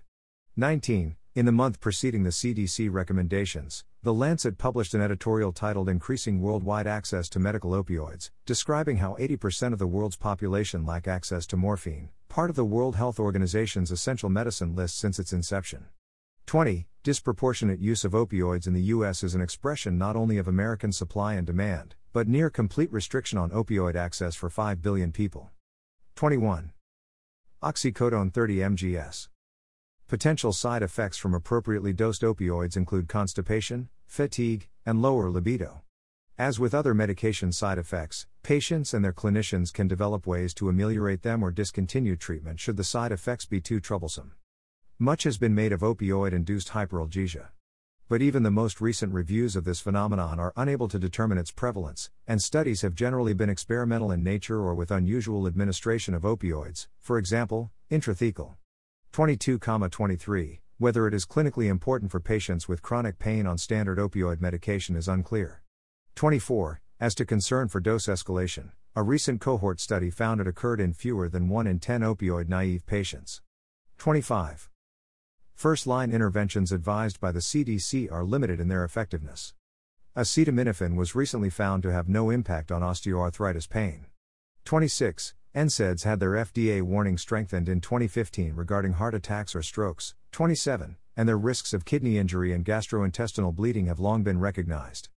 19. 0.55 1.15
In 1.35 1.47
the 1.47 1.51
month 1.51 1.79
preceding 1.79 2.21
the 2.21 2.29
CDC 2.29 2.93
recommendations, 2.93 3.83
The 4.03 4.13
Lancet 4.13 4.59
published 4.59 4.93
an 4.93 5.01
editorial 5.01 5.51
titled 5.51 5.89
Increasing 5.89 6.39
Worldwide 6.39 6.85
Access 6.85 7.27
to 7.29 7.39
Medical 7.39 7.71
Opioids, 7.71 8.29
describing 8.45 8.97
how 8.97 9.15
80% 9.15 9.73
of 9.73 9.79
the 9.79 9.87
world's 9.87 10.15
population 10.15 10.85
lack 10.85 11.07
access 11.07 11.47
to 11.47 11.57
morphine, 11.57 12.09
part 12.29 12.51
of 12.51 12.55
the 12.55 12.63
World 12.63 12.97
Health 12.97 13.19
Organization's 13.19 13.89
essential 13.89 14.29
medicine 14.29 14.75
list 14.75 14.99
since 14.99 15.17
its 15.17 15.33
inception. 15.33 15.87
20. 16.45 16.85
Disproportionate 17.01 17.79
use 17.79 18.05
of 18.05 18.11
opioids 18.11 18.67
in 18.67 18.73
the 18.73 18.91
U.S. 18.93 19.23
is 19.23 19.33
an 19.33 19.41
expression 19.41 19.97
not 19.97 20.15
only 20.15 20.37
of 20.37 20.47
American 20.47 20.91
supply 20.91 21.33
and 21.33 21.47
demand, 21.47 21.95
but 22.11 22.27
near 22.27 22.51
complete 22.51 22.93
restriction 22.93 23.39
on 23.39 23.49
opioid 23.49 23.95
access 23.95 24.35
for 24.35 24.51
5 24.51 24.83
billion 24.83 25.11
people. 25.11 25.49
21. 26.13 26.73
Oxycodone 27.63 28.31
30 28.31 28.57
mgs. 28.57 29.29
Potential 30.13 30.53
side 30.53 30.83
effects 30.83 31.17
from 31.17 31.33
appropriately 31.33 31.91
dosed 31.91 32.21
opioids 32.21 32.77
include 32.77 33.07
constipation, 33.07 33.89
fatigue, 34.05 34.69
and 34.85 35.01
lower 35.01 35.31
libido. 35.31 35.81
As 36.37 36.59
with 36.59 36.75
other 36.75 36.93
medication 36.93 37.51
side 37.51 37.79
effects, 37.79 38.27
patients 38.43 38.93
and 38.93 39.03
their 39.03 39.11
clinicians 39.11 39.73
can 39.73 39.87
develop 39.87 40.27
ways 40.27 40.53
to 40.53 40.69
ameliorate 40.69 41.23
them 41.23 41.41
or 41.41 41.49
discontinue 41.49 42.15
treatment 42.15 42.59
should 42.59 42.77
the 42.77 42.83
side 42.83 43.11
effects 43.11 43.47
be 43.47 43.59
too 43.59 43.79
troublesome. 43.79 44.33
Much 44.99 45.23
has 45.23 45.39
been 45.39 45.55
made 45.55 45.71
of 45.71 45.79
opioid 45.79 46.31
induced 46.31 46.73
hyperalgesia. 46.73 47.47
But 48.07 48.21
even 48.21 48.43
the 48.43 48.51
most 48.51 48.81
recent 48.81 49.13
reviews 49.13 49.55
of 49.55 49.63
this 49.63 49.79
phenomenon 49.79 50.39
are 50.39 50.53
unable 50.55 50.89
to 50.89 50.99
determine 50.99 51.39
its 51.39 51.49
prevalence, 51.49 52.11
and 52.27 52.39
studies 52.39 52.83
have 52.83 52.93
generally 52.93 53.33
been 53.33 53.49
experimental 53.49 54.11
in 54.11 54.21
nature 54.21 54.59
or 54.59 54.75
with 54.75 54.91
unusual 54.91 55.47
administration 55.47 56.13
of 56.13 56.21
opioids, 56.21 56.85
for 56.99 57.17
example, 57.17 57.71
intrathecal. 57.89 58.57
22, 59.13 59.59
23. 59.59 60.59
Whether 60.79 61.07
it 61.07 61.13
is 61.13 61.23
clinically 61.23 61.67
important 61.67 62.09
for 62.09 62.19
patients 62.19 62.67
with 62.67 62.81
chronic 62.81 63.19
pain 63.19 63.45
on 63.45 63.59
standard 63.59 63.99
opioid 63.99 64.41
medication 64.41 64.95
is 64.95 65.07
unclear. 65.07 65.61
24. 66.15 66.81
As 66.99 67.13
to 67.13 67.23
concern 67.23 67.67
for 67.67 67.79
dose 67.79 68.07
escalation, 68.07 68.71
a 68.95 69.03
recent 69.03 69.39
cohort 69.39 69.79
study 69.79 70.09
found 70.09 70.41
it 70.41 70.47
occurred 70.47 70.81
in 70.81 70.93
fewer 70.93 71.29
than 71.29 71.47
1 71.47 71.67
in 71.67 71.77
10 71.77 72.01
opioid 72.01 72.49
naive 72.49 72.87
patients. 72.87 73.43
25. 73.99 74.71
First 75.53 75.85
line 75.85 76.11
interventions 76.11 76.71
advised 76.71 77.19
by 77.19 77.31
the 77.31 77.39
CDC 77.39 78.11
are 78.11 78.23
limited 78.23 78.59
in 78.59 78.67
their 78.67 78.83
effectiveness. 78.83 79.53
Acetaminophen 80.17 80.95
was 80.95 81.13
recently 81.13 81.51
found 81.51 81.83
to 81.83 81.93
have 81.93 82.09
no 82.09 82.31
impact 82.31 82.71
on 82.71 82.81
osteoarthritis 82.81 83.69
pain. 83.69 84.07
26. 84.65 85.35
NSAIDs 85.55 86.03
had 86.03 86.19
their 86.19 86.31
FDA 86.31 86.81
warning 86.81 87.15
strengthened 87.15 87.69
in 87.69 87.79
2015 87.79 88.55
regarding 88.55 88.93
heart 88.93 89.13
attacks 89.13 89.55
or 89.55 89.61
strokes, 89.61 90.15
27, 90.31 90.97
and 91.15 91.29
their 91.29 91.37
risks 91.37 91.73
of 91.73 91.85
kidney 91.85 92.17
injury 92.17 92.51
and 92.51 92.65
gastrointestinal 92.65 93.53
bleeding 93.53 93.85
have 93.85 93.99
long 93.99 94.23
been 94.23 94.39
recognized. 94.39 95.09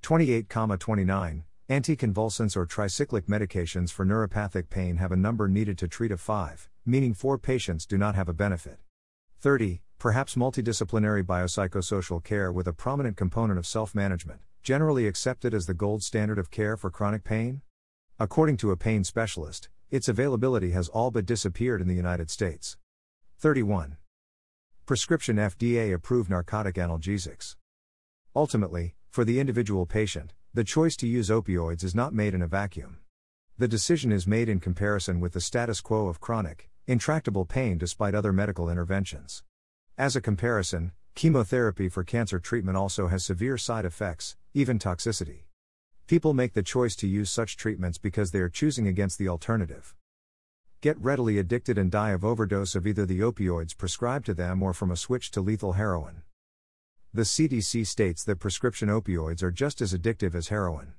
28, 0.00 0.48
29, 0.48 1.44
anticonvulsants 1.68 2.56
or 2.56 2.66
tricyclic 2.66 3.26
medications 3.26 3.92
for 3.92 4.06
neuropathic 4.06 4.70
pain 4.70 4.96
have 4.96 5.12
a 5.12 5.16
number 5.16 5.46
needed 5.46 5.76
to 5.76 5.86
treat 5.86 6.10
of 6.10 6.22
5, 6.22 6.70
meaning 6.86 7.12
4 7.12 7.36
patients 7.36 7.84
do 7.84 7.98
not 7.98 8.14
have 8.14 8.30
a 8.30 8.34
benefit. 8.34 8.78
30, 9.40 9.82
perhaps 9.98 10.36
multidisciplinary 10.36 11.22
biopsychosocial 11.22 12.24
care 12.24 12.50
with 12.50 12.66
a 12.66 12.72
prominent 12.72 13.18
component 13.18 13.58
of 13.58 13.66
self 13.66 13.94
management, 13.94 14.40
generally 14.62 15.06
accepted 15.06 15.52
as 15.52 15.66
the 15.66 15.74
gold 15.74 16.02
standard 16.02 16.38
of 16.38 16.50
care 16.50 16.78
for 16.78 16.90
chronic 16.90 17.24
pain? 17.24 17.60
According 18.18 18.56
to 18.58 18.70
a 18.70 18.76
pain 18.76 19.04
specialist, 19.04 19.68
its 19.92 20.08
availability 20.08 20.70
has 20.70 20.88
all 20.88 21.10
but 21.10 21.26
disappeared 21.26 21.82
in 21.82 21.86
the 21.86 21.94
United 21.94 22.30
States. 22.30 22.78
31. 23.40 23.98
Prescription 24.86 25.36
FDA 25.36 25.92
approved 25.92 26.30
narcotic 26.30 26.76
analgesics. 26.76 27.56
Ultimately, 28.34 28.94
for 29.10 29.22
the 29.26 29.38
individual 29.38 29.84
patient, 29.84 30.32
the 30.54 30.64
choice 30.64 30.96
to 30.96 31.06
use 31.06 31.28
opioids 31.28 31.84
is 31.84 31.94
not 31.94 32.14
made 32.14 32.32
in 32.32 32.40
a 32.40 32.46
vacuum. 32.46 33.00
The 33.58 33.68
decision 33.68 34.12
is 34.12 34.26
made 34.26 34.48
in 34.48 34.60
comparison 34.60 35.20
with 35.20 35.34
the 35.34 35.42
status 35.42 35.82
quo 35.82 36.08
of 36.08 36.20
chronic, 36.20 36.70
intractable 36.86 37.44
pain 37.44 37.76
despite 37.76 38.14
other 38.14 38.32
medical 38.32 38.70
interventions. 38.70 39.42
As 39.98 40.16
a 40.16 40.22
comparison, 40.22 40.92
chemotherapy 41.14 41.90
for 41.90 42.02
cancer 42.02 42.38
treatment 42.38 42.78
also 42.78 43.08
has 43.08 43.26
severe 43.26 43.58
side 43.58 43.84
effects, 43.84 44.36
even 44.54 44.78
toxicity. 44.78 45.42
People 46.06 46.34
make 46.34 46.52
the 46.52 46.62
choice 46.62 46.94
to 46.96 47.06
use 47.06 47.30
such 47.30 47.56
treatments 47.56 47.96
because 47.96 48.30
they 48.30 48.40
are 48.40 48.48
choosing 48.48 48.86
against 48.86 49.18
the 49.18 49.28
alternative. 49.28 49.94
Get 50.80 50.98
readily 50.98 51.38
addicted 51.38 51.78
and 51.78 51.90
die 51.90 52.10
of 52.10 52.24
overdose 52.24 52.74
of 52.74 52.86
either 52.86 53.06
the 53.06 53.20
opioids 53.20 53.76
prescribed 53.76 54.26
to 54.26 54.34
them 54.34 54.62
or 54.62 54.74
from 54.74 54.90
a 54.90 54.96
switch 54.96 55.30
to 55.30 55.40
lethal 55.40 55.74
heroin. 55.74 56.22
The 57.14 57.22
CDC 57.22 57.86
states 57.86 58.24
that 58.24 58.40
prescription 58.40 58.88
opioids 58.88 59.42
are 59.42 59.52
just 59.52 59.80
as 59.80 59.94
addictive 59.94 60.34
as 60.34 60.48
heroin. 60.48 60.94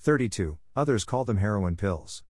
32. 0.00 0.56
Others 0.74 1.04
call 1.04 1.24
them 1.24 1.36
heroin 1.36 1.76
pills. 1.76 2.22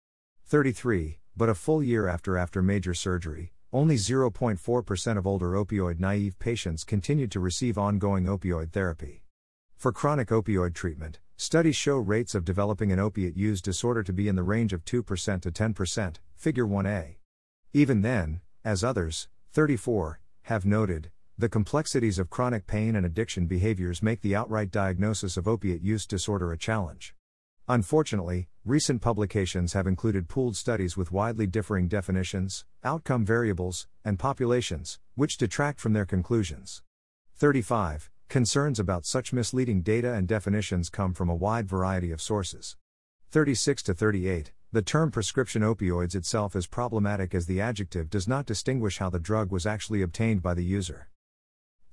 33. 0.46 1.20
But 1.36 1.50
a 1.50 1.54
full 1.54 1.84
year 1.84 2.08
after 2.08 2.38
after 2.38 2.64
major 2.64 2.96
surgery, 2.96 3.54
only 3.72 3.96
0.4% 3.96 5.18
of 5.18 5.28
older 5.28 5.52
opioid 5.52 6.00
naive 6.00 6.40
patients 6.40 6.84
continued 6.84 7.32
to 7.32 7.40
receive 7.40 7.78
ongoing 7.78 8.26
opioid 8.26 8.72
therapy. 8.72 9.24
For 9.76 9.92
chronic 9.92 10.30
opioid 10.30 10.74
treatment, 10.74 11.20
Studies 11.40 11.76
show 11.76 11.98
rates 11.98 12.34
of 12.34 12.46
developing 12.46 12.92
an 12.92 12.98
opiate 12.98 13.38
use 13.38 13.62
disorder 13.62 14.02
to 14.02 14.12
be 14.12 14.28
in 14.28 14.36
the 14.36 14.42
range 14.42 14.74
of 14.74 14.84
2% 14.86 15.42
to 15.42 15.52
10%, 15.52 16.16
figure 16.36 16.66
1a. 16.66 17.18
Even 17.74 18.02
then, 18.02 18.42
as 18.66 18.84
others, 18.84 19.28
34, 19.52 20.20
have 20.42 20.66
noted, 20.66 21.12
the 21.38 21.48
complexities 21.48 22.18
of 22.18 22.32
chronic 22.32 22.66
pain 22.66 22.96
and 22.96 23.06
addiction 23.06 23.46
behaviors 23.46 24.02
make 24.02 24.22
the 24.22 24.36
outright 24.36 24.72
diagnosis 24.72 25.38
of 25.38 25.48
opiate 25.48 25.84
use 25.84 26.08
disorder 26.08 26.52
a 26.52 26.58
challenge. 26.58 27.14
Unfortunately, 27.68 28.48
recent 28.66 29.04
publications 29.04 29.74
have 29.74 29.86
included 29.86 30.28
pooled 30.28 30.56
studies 30.56 30.98
with 30.98 31.12
widely 31.12 31.46
differing 31.46 31.88
definitions, 31.88 32.66
outcome 32.84 33.24
variables, 33.24 33.86
and 34.04 34.18
populations, 34.18 34.98
which 35.14 35.38
detract 35.38 35.80
from 35.80 35.94
their 35.94 36.06
conclusions. 36.06 36.82
35. 37.36 38.10
Concerns 38.30 38.78
about 38.78 39.06
such 39.06 39.32
misleading 39.32 39.82
data 39.82 40.12
and 40.12 40.28
definitions 40.28 40.90
come 40.90 41.14
from 41.14 41.30
a 41.30 41.36
wide 41.36 41.66
variety 41.66 42.12
of 42.12 42.22
sources. 42.22 42.76
36 43.32 43.82
to 43.84 43.94
38. 43.94 44.52
The 44.74 44.82
term 44.82 45.12
prescription 45.12 45.62
opioids 45.62 46.14
itself 46.14 46.54
is 46.54 46.68
problematic 46.68 47.34
as 47.34 47.46
the 47.46 47.62
adjective 47.62 48.10
does 48.10 48.28
not 48.28 48.46
distinguish 48.46 48.98
how 48.98 49.10
the 49.10 49.18
drug 49.18 49.50
was 49.50 49.66
actually 49.66 50.02
obtained 50.02 50.42
by 50.42 50.54
the 50.54 50.64
user. 50.64 51.08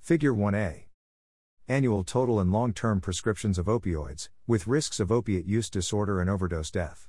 Figure 0.00 0.32
1a. 0.32 0.86
Annual 1.68 2.02
total 2.02 2.40
and 2.40 2.50
long 2.50 2.72
term 2.72 3.00
prescriptions 3.00 3.56
of 3.56 3.66
opioids, 3.66 4.28
with 4.44 4.66
risks 4.66 4.98
of 4.98 5.12
opiate 5.12 5.46
use 5.46 5.70
disorder 5.70 6.20
and 6.20 6.28
overdose 6.28 6.72
death. 6.72 7.08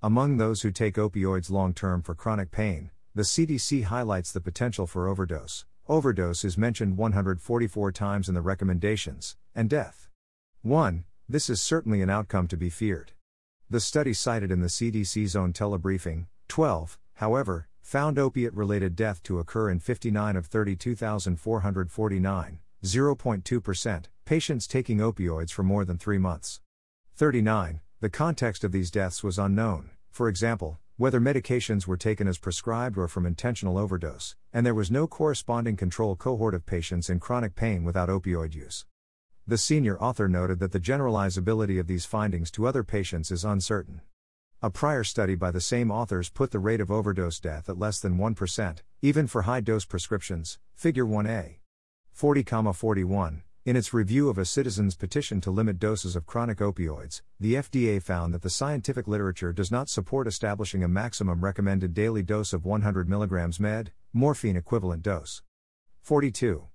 Among 0.00 0.36
those 0.36 0.62
who 0.62 0.70
take 0.70 0.94
opioids 0.94 1.50
long 1.50 1.74
term 1.74 2.00
for 2.00 2.14
chronic 2.14 2.52
pain, 2.52 2.90
the 3.12 3.22
CDC 3.22 3.82
highlights 3.84 4.30
the 4.30 4.40
potential 4.40 4.86
for 4.86 5.08
overdose, 5.08 5.64
Overdose 5.88 6.44
is 6.44 6.58
mentioned 6.58 6.96
144 6.96 7.92
times 7.92 8.28
in 8.28 8.34
the 8.34 8.40
recommendations, 8.40 9.36
and 9.54 9.70
death. 9.70 10.08
1. 10.62 11.04
This 11.28 11.48
is 11.48 11.62
certainly 11.62 12.02
an 12.02 12.10
outcome 12.10 12.48
to 12.48 12.56
be 12.56 12.70
feared. 12.70 13.12
The 13.70 13.78
study 13.78 14.12
cited 14.12 14.50
in 14.50 14.60
the 14.60 14.66
CDC's 14.66 15.36
own 15.36 15.52
telebriefing, 15.52 16.26
12, 16.48 16.98
however, 17.14 17.68
found 17.82 18.18
opiate 18.18 18.54
related 18.54 18.96
death 18.96 19.22
to 19.22 19.38
occur 19.38 19.70
in 19.70 19.78
59 19.78 20.34
of 20.34 20.46
32,449, 20.46 22.58
0.2%, 22.82 24.04
patients 24.24 24.66
taking 24.66 24.98
opioids 24.98 25.52
for 25.52 25.62
more 25.62 25.84
than 25.84 25.98
three 25.98 26.18
months. 26.18 26.60
39. 27.14 27.78
The 28.00 28.10
context 28.10 28.64
of 28.64 28.72
these 28.72 28.90
deaths 28.90 29.22
was 29.22 29.38
unknown, 29.38 29.90
for 30.10 30.28
example, 30.28 30.80
whether 30.98 31.20
medications 31.20 31.86
were 31.86 31.98
taken 31.98 32.26
as 32.26 32.38
prescribed 32.38 32.96
or 32.96 33.06
from 33.06 33.26
intentional 33.26 33.76
overdose, 33.76 34.34
and 34.50 34.64
there 34.64 34.74
was 34.74 34.90
no 34.90 35.06
corresponding 35.06 35.76
control 35.76 36.16
cohort 36.16 36.54
of 36.54 36.64
patients 36.64 37.10
in 37.10 37.20
chronic 37.20 37.54
pain 37.54 37.84
without 37.84 38.08
opioid 38.08 38.54
use. 38.54 38.86
The 39.46 39.58
senior 39.58 39.98
author 39.98 40.26
noted 40.26 40.58
that 40.60 40.72
the 40.72 40.80
generalizability 40.80 41.78
of 41.78 41.86
these 41.86 42.06
findings 42.06 42.50
to 42.52 42.66
other 42.66 42.82
patients 42.82 43.30
is 43.30 43.44
uncertain. 43.44 44.00
A 44.62 44.70
prior 44.70 45.04
study 45.04 45.34
by 45.34 45.50
the 45.50 45.60
same 45.60 45.90
authors 45.90 46.30
put 46.30 46.50
the 46.50 46.58
rate 46.58 46.80
of 46.80 46.90
overdose 46.90 47.38
death 47.40 47.68
at 47.68 47.78
less 47.78 48.00
than 48.00 48.16
1%, 48.16 48.78
even 49.02 49.26
for 49.26 49.42
high 49.42 49.60
dose 49.60 49.84
prescriptions, 49.84 50.58
figure 50.74 51.04
1a. 51.04 51.56
40, 52.12 52.42
41. 52.42 53.42
In 53.66 53.74
its 53.74 53.92
review 53.92 54.28
of 54.28 54.38
a 54.38 54.44
citizen's 54.44 54.94
petition 54.94 55.40
to 55.40 55.50
limit 55.50 55.80
doses 55.80 56.14
of 56.14 56.24
chronic 56.24 56.58
opioids, 56.58 57.22
the 57.40 57.54
FDA 57.54 58.00
found 58.00 58.32
that 58.32 58.42
the 58.42 58.48
scientific 58.48 59.08
literature 59.08 59.52
does 59.52 59.72
not 59.72 59.88
support 59.88 60.28
establishing 60.28 60.84
a 60.84 60.88
maximum 60.88 61.40
recommended 61.40 61.92
daily 61.92 62.22
dose 62.22 62.52
of 62.52 62.64
100 62.64 63.08
mg 63.08 63.58
med, 63.58 63.90
morphine 64.12 64.54
equivalent 64.54 65.02
dose. 65.02 65.42
42. 66.02 66.68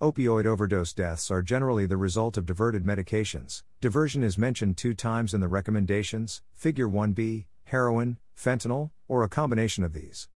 Opioid 0.00 0.46
overdose 0.46 0.94
deaths 0.94 1.30
are 1.30 1.42
generally 1.42 1.84
the 1.84 1.98
result 1.98 2.38
of 2.38 2.46
diverted 2.46 2.82
medications. 2.82 3.62
Diversion 3.82 4.22
is 4.22 4.38
mentioned 4.38 4.78
two 4.78 4.94
times 4.94 5.34
in 5.34 5.42
the 5.42 5.48
recommendations, 5.48 6.40
Figure 6.54 6.88
1b, 6.88 7.44
heroin, 7.64 8.16
fentanyl, 8.34 8.90
or 9.06 9.22
a 9.22 9.28
combination 9.28 9.84
of 9.84 9.92
these. 9.92 10.30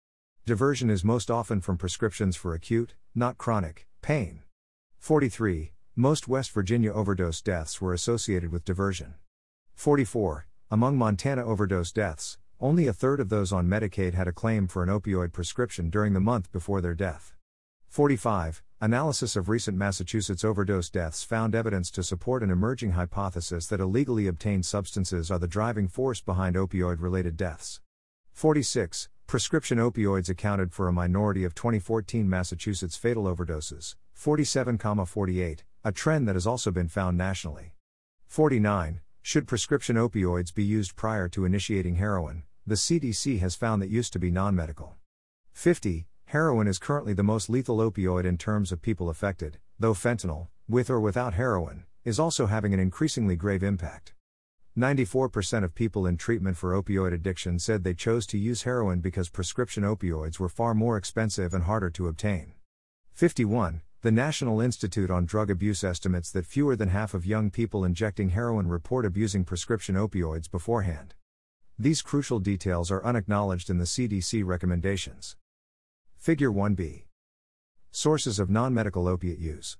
Diversion 0.44 0.90
is 0.90 1.02
most 1.02 1.30
often 1.30 1.62
from 1.62 1.78
prescriptions 1.78 2.36
for 2.36 2.52
acute, 2.52 2.92
not 3.14 3.38
chronic, 3.38 3.86
pain. 4.02 4.42
43. 5.00 5.72
Most 5.96 6.28
West 6.28 6.52
Virginia 6.52 6.92
overdose 6.92 7.40
deaths 7.40 7.80
were 7.80 7.94
associated 7.94 8.52
with 8.52 8.66
diversion. 8.66 9.14
44. 9.74 10.46
Among 10.70 10.98
Montana 10.98 11.42
overdose 11.42 11.90
deaths, 11.90 12.36
only 12.60 12.86
a 12.86 12.92
third 12.92 13.18
of 13.18 13.30
those 13.30 13.50
on 13.50 13.66
Medicaid 13.66 14.12
had 14.12 14.28
a 14.28 14.32
claim 14.32 14.68
for 14.68 14.82
an 14.82 14.90
opioid 14.90 15.32
prescription 15.32 15.88
during 15.88 16.12
the 16.12 16.20
month 16.20 16.52
before 16.52 16.82
their 16.82 16.94
death. 16.94 17.32
45. 17.88 18.62
Analysis 18.82 19.36
of 19.36 19.48
recent 19.48 19.74
Massachusetts 19.74 20.44
overdose 20.44 20.90
deaths 20.90 21.24
found 21.24 21.54
evidence 21.54 21.90
to 21.92 22.02
support 22.02 22.42
an 22.42 22.50
emerging 22.50 22.90
hypothesis 22.90 23.66
that 23.68 23.80
illegally 23.80 24.26
obtained 24.26 24.66
substances 24.66 25.30
are 25.30 25.38
the 25.38 25.48
driving 25.48 25.88
force 25.88 26.20
behind 26.20 26.56
opioid 26.56 27.00
related 27.00 27.38
deaths. 27.38 27.80
46. 28.32 29.08
Prescription 29.26 29.78
opioids 29.78 30.28
accounted 30.28 30.72
for 30.74 30.88
a 30.88 30.92
minority 30.92 31.44
of 31.44 31.54
2014 31.54 32.28
Massachusetts 32.28 32.96
fatal 32.96 33.24
overdoses, 33.24 33.94
47,48, 34.20 35.60
a 35.82 35.92
trend 35.92 36.28
that 36.28 36.34
has 36.36 36.46
also 36.46 36.70
been 36.70 36.88
found 36.88 37.16
nationally. 37.16 37.72
49. 38.26 39.00
Should 39.22 39.48
prescription 39.48 39.96
opioids 39.96 40.52
be 40.52 40.62
used 40.62 40.94
prior 40.94 41.26
to 41.30 41.46
initiating 41.46 41.94
heroin? 41.94 42.42
The 42.66 42.74
CDC 42.74 43.40
has 43.40 43.54
found 43.54 43.80
that 43.80 43.88
use 43.88 44.10
to 44.10 44.18
be 44.18 44.30
non 44.30 44.54
medical. 44.54 44.96
50. 45.54 46.06
Heroin 46.26 46.68
is 46.68 46.78
currently 46.78 47.14
the 47.14 47.22
most 47.22 47.48
lethal 47.48 47.78
opioid 47.78 48.26
in 48.26 48.36
terms 48.36 48.72
of 48.72 48.82
people 48.82 49.08
affected, 49.08 49.58
though 49.78 49.94
fentanyl, 49.94 50.48
with 50.68 50.90
or 50.90 51.00
without 51.00 51.32
heroin, 51.32 51.84
is 52.04 52.20
also 52.20 52.44
having 52.44 52.74
an 52.74 52.80
increasingly 52.80 53.36
grave 53.36 53.62
impact. 53.62 54.12
94% 54.76 55.64
of 55.64 55.74
people 55.74 56.06
in 56.06 56.18
treatment 56.18 56.58
for 56.58 56.74
opioid 56.74 57.14
addiction 57.14 57.58
said 57.58 57.84
they 57.84 57.94
chose 57.94 58.26
to 58.26 58.36
use 58.36 58.64
heroin 58.64 59.00
because 59.00 59.30
prescription 59.30 59.82
opioids 59.82 60.38
were 60.38 60.50
far 60.50 60.74
more 60.74 60.98
expensive 60.98 61.54
and 61.54 61.64
harder 61.64 61.88
to 61.88 62.06
obtain. 62.06 62.52
51. 63.14 63.80
The 64.02 64.10
National 64.10 64.62
Institute 64.62 65.10
on 65.10 65.26
Drug 65.26 65.50
Abuse 65.50 65.84
estimates 65.84 66.30
that 66.30 66.46
fewer 66.46 66.74
than 66.74 66.88
half 66.88 67.12
of 67.12 67.26
young 67.26 67.50
people 67.50 67.84
injecting 67.84 68.30
heroin 68.30 68.66
report 68.66 69.04
abusing 69.04 69.44
prescription 69.44 69.94
opioids 69.94 70.50
beforehand. 70.50 71.12
These 71.78 72.00
crucial 72.00 72.38
details 72.38 72.90
are 72.90 73.04
unacknowledged 73.04 73.68
in 73.68 73.76
the 73.76 73.84
CDC 73.84 74.42
recommendations. 74.42 75.36
Figure 76.16 76.50
1b 76.50 77.02
Sources 77.90 78.38
of 78.38 78.48
non 78.48 78.72
medical 78.72 79.06
opiate 79.06 79.38
use. 79.38 79.76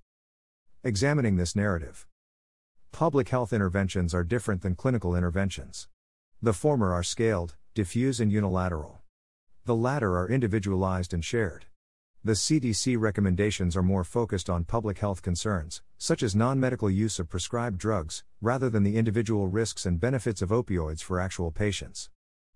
Examining 0.85 1.39
this 1.39 1.57
narrative. 1.57 2.07
Public 2.93 3.31
health 3.31 3.55
interventions 3.55 4.13
are 4.13 4.23
different 4.23 4.61
than 4.61 4.75
clinical 4.75 5.17
interventions. 5.17 5.89
The 6.43 6.53
former 6.53 6.93
are 6.93 7.03
scaled, 7.03 7.57
diffuse, 7.73 8.21
and 8.21 8.31
unilateral. 8.31 9.01
The 9.65 9.75
latter 9.75 10.19
are 10.19 10.29
individualized 10.29 11.15
and 11.15 11.25
shared. 11.25 11.65
The 12.23 12.33
CDC 12.33 13.01
recommendations 13.01 13.75
are 13.75 13.83
more 13.83 14.05
focused 14.05 14.51
on 14.51 14.65
public 14.65 14.99
health 14.99 15.23
concerns, 15.23 15.81
such 15.97 16.23
as 16.23 16.37
non 16.37 16.61
medical 16.61 16.91
use 16.91 17.19
of 17.19 17.31
prescribed 17.31 17.79
drugs, 17.79 18.25
rather 18.43 18.69
than 18.69 18.83
the 18.83 18.99
individual 18.99 19.49
risks 19.49 19.87
and 19.87 19.99
benefits 19.99 20.43
of 20.43 20.51
opioids 20.51 21.03
for 21.03 21.19
actual 21.19 21.51
patients. 21.51 22.11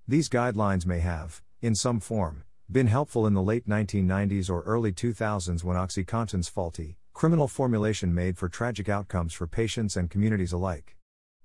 These 0.06 0.28
guidelines 0.28 0.84
may 0.84 0.98
have, 0.98 1.40
in 1.62 1.74
some 1.74 1.98
form, 1.98 2.44
been 2.70 2.88
helpful 2.88 3.26
in 3.26 3.32
the 3.32 3.40
late 3.40 3.66
1990s 3.66 4.50
or 4.50 4.60
early 4.64 4.92
2000s 4.92 5.64
when 5.64 5.78
OxyContin's 5.78 6.50
faulty, 6.50 6.98
criminal 7.14 7.48
formulation 7.48 8.14
made 8.14 8.36
for 8.36 8.50
tragic 8.50 8.90
outcomes 8.90 9.32
for 9.32 9.46
patients 9.46 9.96
and 9.96 10.10
communities 10.10 10.52
alike. 10.52 10.98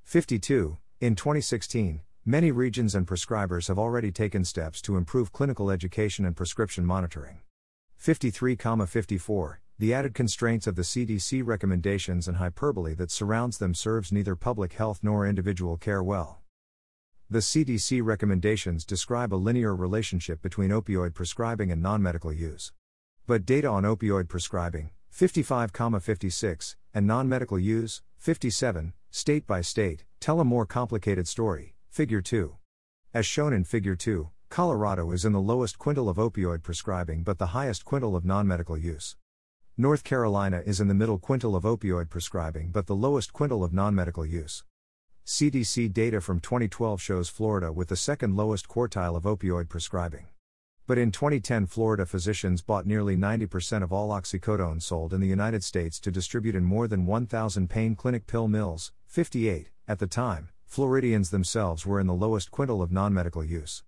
52. 0.04 0.78
In 1.00 1.16
2016, 1.16 2.02
many 2.26 2.52
regions 2.52 2.96
and 2.96 3.08
prescribers 3.08 3.70
have 3.70 3.80
already 3.80 4.12
taken 4.12 4.44
steps 4.44 4.82
to 4.82 4.98
improve 4.98 5.32
clinical 5.32 5.72
education 5.72 6.26
and 6.26 6.36
prescription 6.36 6.86
monitoring. 6.86 7.40
53,54, 8.02 9.58
the 9.78 9.94
added 9.94 10.14
constraints 10.14 10.68
of 10.68 10.76
the 10.78 10.84
CDC 10.84 11.46
recommendations 11.46 12.30
and 12.30 12.38
hyperbole 12.38 12.94
that 12.94 13.12
surrounds 13.12 13.58
them 13.58 13.74
serves 13.74 14.10
neither 14.10 14.38
public 14.38 14.74
health 14.74 15.02
nor 15.04 15.28
individual 15.28 15.76
care 15.76 16.02
well. 16.02 16.40
The 17.30 17.40
CDC 17.40 18.02
recommendations 18.02 18.86
describe 18.86 19.34
a 19.34 19.36
linear 19.36 19.76
relationship 19.76 20.42
between 20.42 20.70
opioid 20.70 21.14
prescribing 21.14 21.74
and 21.74 21.82
non 21.82 22.02
medical 22.02 22.32
use. 22.32 22.72
But 23.28 23.46
data 23.46 23.68
on 23.68 23.84
opioid 23.84 24.30
prescribing, 24.30 24.92
55,56, 25.14 26.76
and 26.94 27.06
non 27.06 27.28
medical 27.28 27.60
use, 27.60 28.02
57, 28.18 28.94
state 29.12 29.46
by 29.46 29.60
state, 29.60 30.06
tell 30.22 30.40
a 30.40 30.46
more 30.46 30.66
complicated 30.66 31.28
story. 31.28 31.76
Figure 31.90 32.22
2. 32.22 32.56
As 33.14 33.26
shown 33.26 33.52
in 33.52 33.66
Figure 33.66 33.98
2, 33.98 34.30
Colorado 34.50 35.12
is 35.12 35.26
in 35.26 35.32
the 35.32 35.40
lowest 35.40 35.78
quintile 35.78 36.10
of 36.10 36.18
opioid 36.18 36.64
prescribing 36.64 37.22
but 37.22 37.38
the 37.38 37.54
highest 37.54 37.86
quintile 37.86 38.16
of 38.16 38.26
non 38.26 38.48
medical 38.48 38.76
use. 38.76 39.16
North 39.78 40.04
Carolina 40.04 40.64
is 40.66 40.82
in 40.82 40.88
the 40.88 40.96
middle 40.96 41.20
quintile 41.20 41.56
of 41.56 41.66
opioid 41.66 42.10
prescribing 42.10 42.72
but 42.72 42.88
the 42.88 42.96
lowest 42.96 43.32
quintile 43.32 43.64
of 43.64 43.74
non 43.74 43.94
medical 43.94 44.26
use. 44.26 44.64
CDC 45.24 45.94
data 45.94 46.20
from 46.20 46.40
2012 46.40 47.00
shows 47.00 47.30
Florida 47.30 47.72
with 47.72 47.90
the 47.90 47.96
second 47.96 48.36
lowest 48.36 48.68
quartile 48.68 49.16
of 49.16 49.24
opioid 49.24 49.70
prescribing. 49.70 50.26
But 50.88 50.98
in 50.98 51.12
2010, 51.12 51.68
Florida 51.68 52.08
physicians 52.08 52.64
bought 52.64 52.88
nearly 52.88 53.16
90% 53.16 53.84
of 53.84 53.94
all 53.94 54.10
oxycodone 54.10 54.82
sold 54.82 55.14
in 55.14 55.22
the 55.22 55.28
United 55.28 55.64
States 55.64 56.00
to 56.00 56.10
distribute 56.10 56.56
in 56.56 56.64
more 56.64 56.88
than 56.88 57.06
1,000 57.06 57.70
pain 57.70 57.96
clinic 57.96 58.26
pill 58.26 58.48
mills, 58.48 58.94
58, 59.06 59.70
at 59.88 60.00
the 60.00 60.08
time. 60.08 60.50
Floridians 60.66 61.30
themselves 61.30 61.86
were 61.86 62.00
in 62.00 62.08
the 62.08 62.16
lowest 62.16 62.50
quintile 62.50 62.82
of 62.82 62.92
non 62.92 63.14
medical 63.14 63.46
use. 63.46 63.84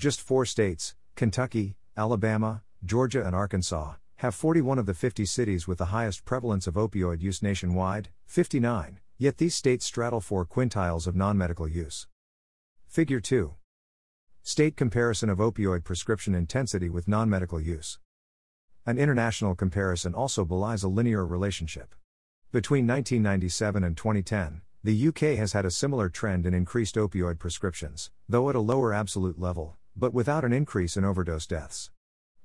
Just 0.00 0.22
four 0.22 0.46
states, 0.46 0.94
Kentucky, 1.14 1.76
Alabama, 1.94 2.62
Georgia, 2.82 3.22
and 3.22 3.36
Arkansas, 3.36 3.96
have 4.16 4.34
41 4.34 4.78
of 4.78 4.86
the 4.86 4.94
50 4.94 5.26
cities 5.26 5.68
with 5.68 5.76
the 5.76 5.92
highest 5.92 6.24
prevalence 6.24 6.66
of 6.66 6.72
opioid 6.72 7.20
use 7.20 7.42
nationwide, 7.42 8.08
59, 8.24 9.00
yet 9.18 9.36
these 9.36 9.54
states 9.54 9.84
straddle 9.84 10.22
four 10.22 10.46
quintiles 10.46 11.06
of 11.06 11.14
non 11.14 11.36
medical 11.36 11.68
use. 11.68 12.06
Figure 12.86 13.20
2 13.20 13.56
State 14.42 14.74
comparison 14.74 15.28
of 15.28 15.36
opioid 15.36 15.84
prescription 15.84 16.34
intensity 16.34 16.88
with 16.88 17.06
non 17.06 17.28
medical 17.28 17.60
use. 17.60 17.98
An 18.86 18.96
international 18.96 19.54
comparison 19.54 20.14
also 20.14 20.46
belies 20.46 20.82
a 20.82 20.88
linear 20.88 21.26
relationship. 21.26 21.94
Between 22.52 22.86
1997 22.86 23.84
and 23.84 23.98
2010, 23.98 24.62
the 24.82 25.08
UK 25.08 25.36
has 25.36 25.52
had 25.52 25.66
a 25.66 25.70
similar 25.70 26.08
trend 26.08 26.46
in 26.46 26.54
increased 26.54 26.94
opioid 26.94 27.38
prescriptions, 27.38 28.10
though 28.26 28.48
at 28.48 28.56
a 28.56 28.60
lower 28.60 28.94
absolute 28.94 29.38
level, 29.38 29.76
but 30.00 30.14
without 30.14 30.46
an 30.46 30.52
increase 30.52 30.96
in 30.96 31.04
overdose 31.04 31.46
deaths. 31.46 31.90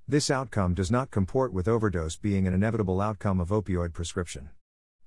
This 0.05 0.29
outcome 0.29 0.73
does 0.73 0.91
not 0.91 1.09
comport 1.09 1.53
with 1.53 1.69
overdose 1.69 2.17
being 2.17 2.45
an 2.45 2.53
inevitable 2.53 2.99
outcome 2.99 3.39
of 3.39 3.47
opioid 3.47 3.93
prescription. 3.93 4.49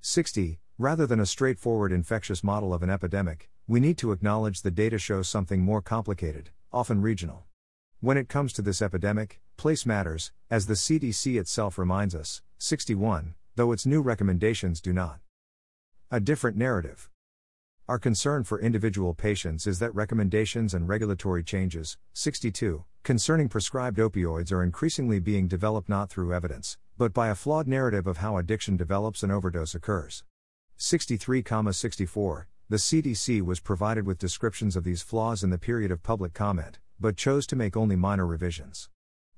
60. 0.00 0.58
Rather 0.78 1.06
than 1.06 1.20
a 1.20 1.26
straightforward 1.26 1.92
infectious 1.92 2.42
model 2.42 2.72
of 2.72 2.82
an 2.82 2.88
epidemic, 2.88 3.50
we 3.66 3.80
need 3.80 3.98
to 3.98 4.12
acknowledge 4.12 4.62
the 4.62 4.70
data 4.70 4.98
shows 4.98 5.28
something 5.28 5.60
more 5.60 5.82
complicated, 5.82 6.48
often 6.72 7.02
regional. 7.02 7.44
When 8.00 8.16
it 8.16 8.30
comes 8.30 8.54
to 8.54 8.62
this 8.62 8.80
epidemic, 8.80 9.42
place 9.58 9.84
matters, 9.84 10.32
as 10.50 10.66
the 10.66 10.74
CDC 10.74 11.38
itself 11.38 11.76
reminds 11.76 12.14
us. 12.14 12.40
61, 12.56 13.34
though 13.56 13.72
its 13.72 13.84
new 13.84 14.00
recommendations 14.00 14.80
do 14.80 14.94
not. 14.94 15.18
A 16.10 16.18
different 16.18 16.56
narrative. 16.56 17.10
Our 17.88 17.98
concern 17.98 18.44
for 18.44 18.60
individual 18.60 19.14
patients 19.14 19.66
is 19.66 19.78
that 19.78 19.94
recommendations 19.94 20.74
and 20.74 20.86
regulatory 20.86 21.42
changes, 21.42 21.96
62, 22.12 22.84
concerning 23.02 23.48
prescribed 23.48 23.96
opioids 23.96 24.52
are 24.52 24.62
increasingly 24.62 25.20
being 25.20 25.48
developed 25.48 25.88
not 25.88 26.10
through 26.10 26.34
evidence, 26.34 26.76
but 26.98 27.14
by 27.14 27.28
a 27.28 27.34
flawed 27.34 27.66
narrative 27.66 28.06
of 28.06 28.18
how 28.18 28.36
addiction 28.36 28.76
develops 28.76 29.22
and 29.22 29.32
overdose 29.32 29.74
occurs. 29.74 30.22
63, 30.76 31.42
64, 31.70 32.48
the 32.68 32.76
CDC 32.76 33.40
was 33.40 33.58
provided 33.58 34.04
with 34.04 34.18
descriptions 34.18 34.76
of 34.76 34.84
these 34.84 35.00
flaws 35.00 35.42
in 35.42 35.48
the 35.48 35.56
period 35.56 35.90
of 35.90 36.02
public 36.02 36.34
comment, 36.34 36.80
but 37.00 37.16
chose 37.16 37.46
to 37.46 37.56
make 37.56 37.74
only 37.74 37.96
minor 37.96 38.26
revisions. 38.26 38.90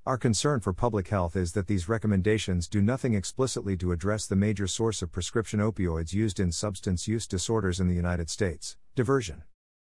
Our 0.03 0.17
concern 0.17 0.61
for 0.61 0.73
public 0.73 1.09
health 1.09 1.35
is 1.35 1.51
that 1.51 1.67
these 1.67 1.87
recommendations 1.87 2.67
do 2.67 2.81
nothing 2.81 3.13
explicitly 3.13 3.77
to 3.77 3.91
address 3.91 4.25
the 4.25 4.35
major 4.35 4.65
source 4.65 5.03
of 5.03 5.11
prescription 5.11 5.59
opioids 5.59 6.11
used 6.11 6.39
in 6.39 6.51
substance 6.51 7.07
use 7.07 7.27
disorders 7.27 7.79
in 7.79 7.87
the 7.87 7.93
United 7.93 8.27
States 8.27 8.77
diversion. 8.95 9.43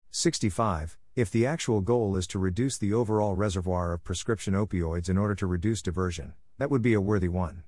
65. 0.10 0.98
If 1.16 1.32
the 1.32 1.46
actual 1.46 1.80
goal 1.80 2.18
is 2.18 2.28
to 2.28 2.40
reduce 2.40 2.78
the 2.78 2.92
overall 2.92 3.38
reservoir 3.38 3.94
of 3.94 4.04
prescription 4.04 4.54
opioids 4.54 5.08
in 5.08 5.18
order 5.18 5.34
to 5.34 5.48
reduce 5.48 5.82
diversion, 5.82 6.34
that 6.58 6.70
would 6.70 6.82
be 6.82 6.94
a 6.94 7.00
worthy 7.00 7.30
one. 7.30 7.64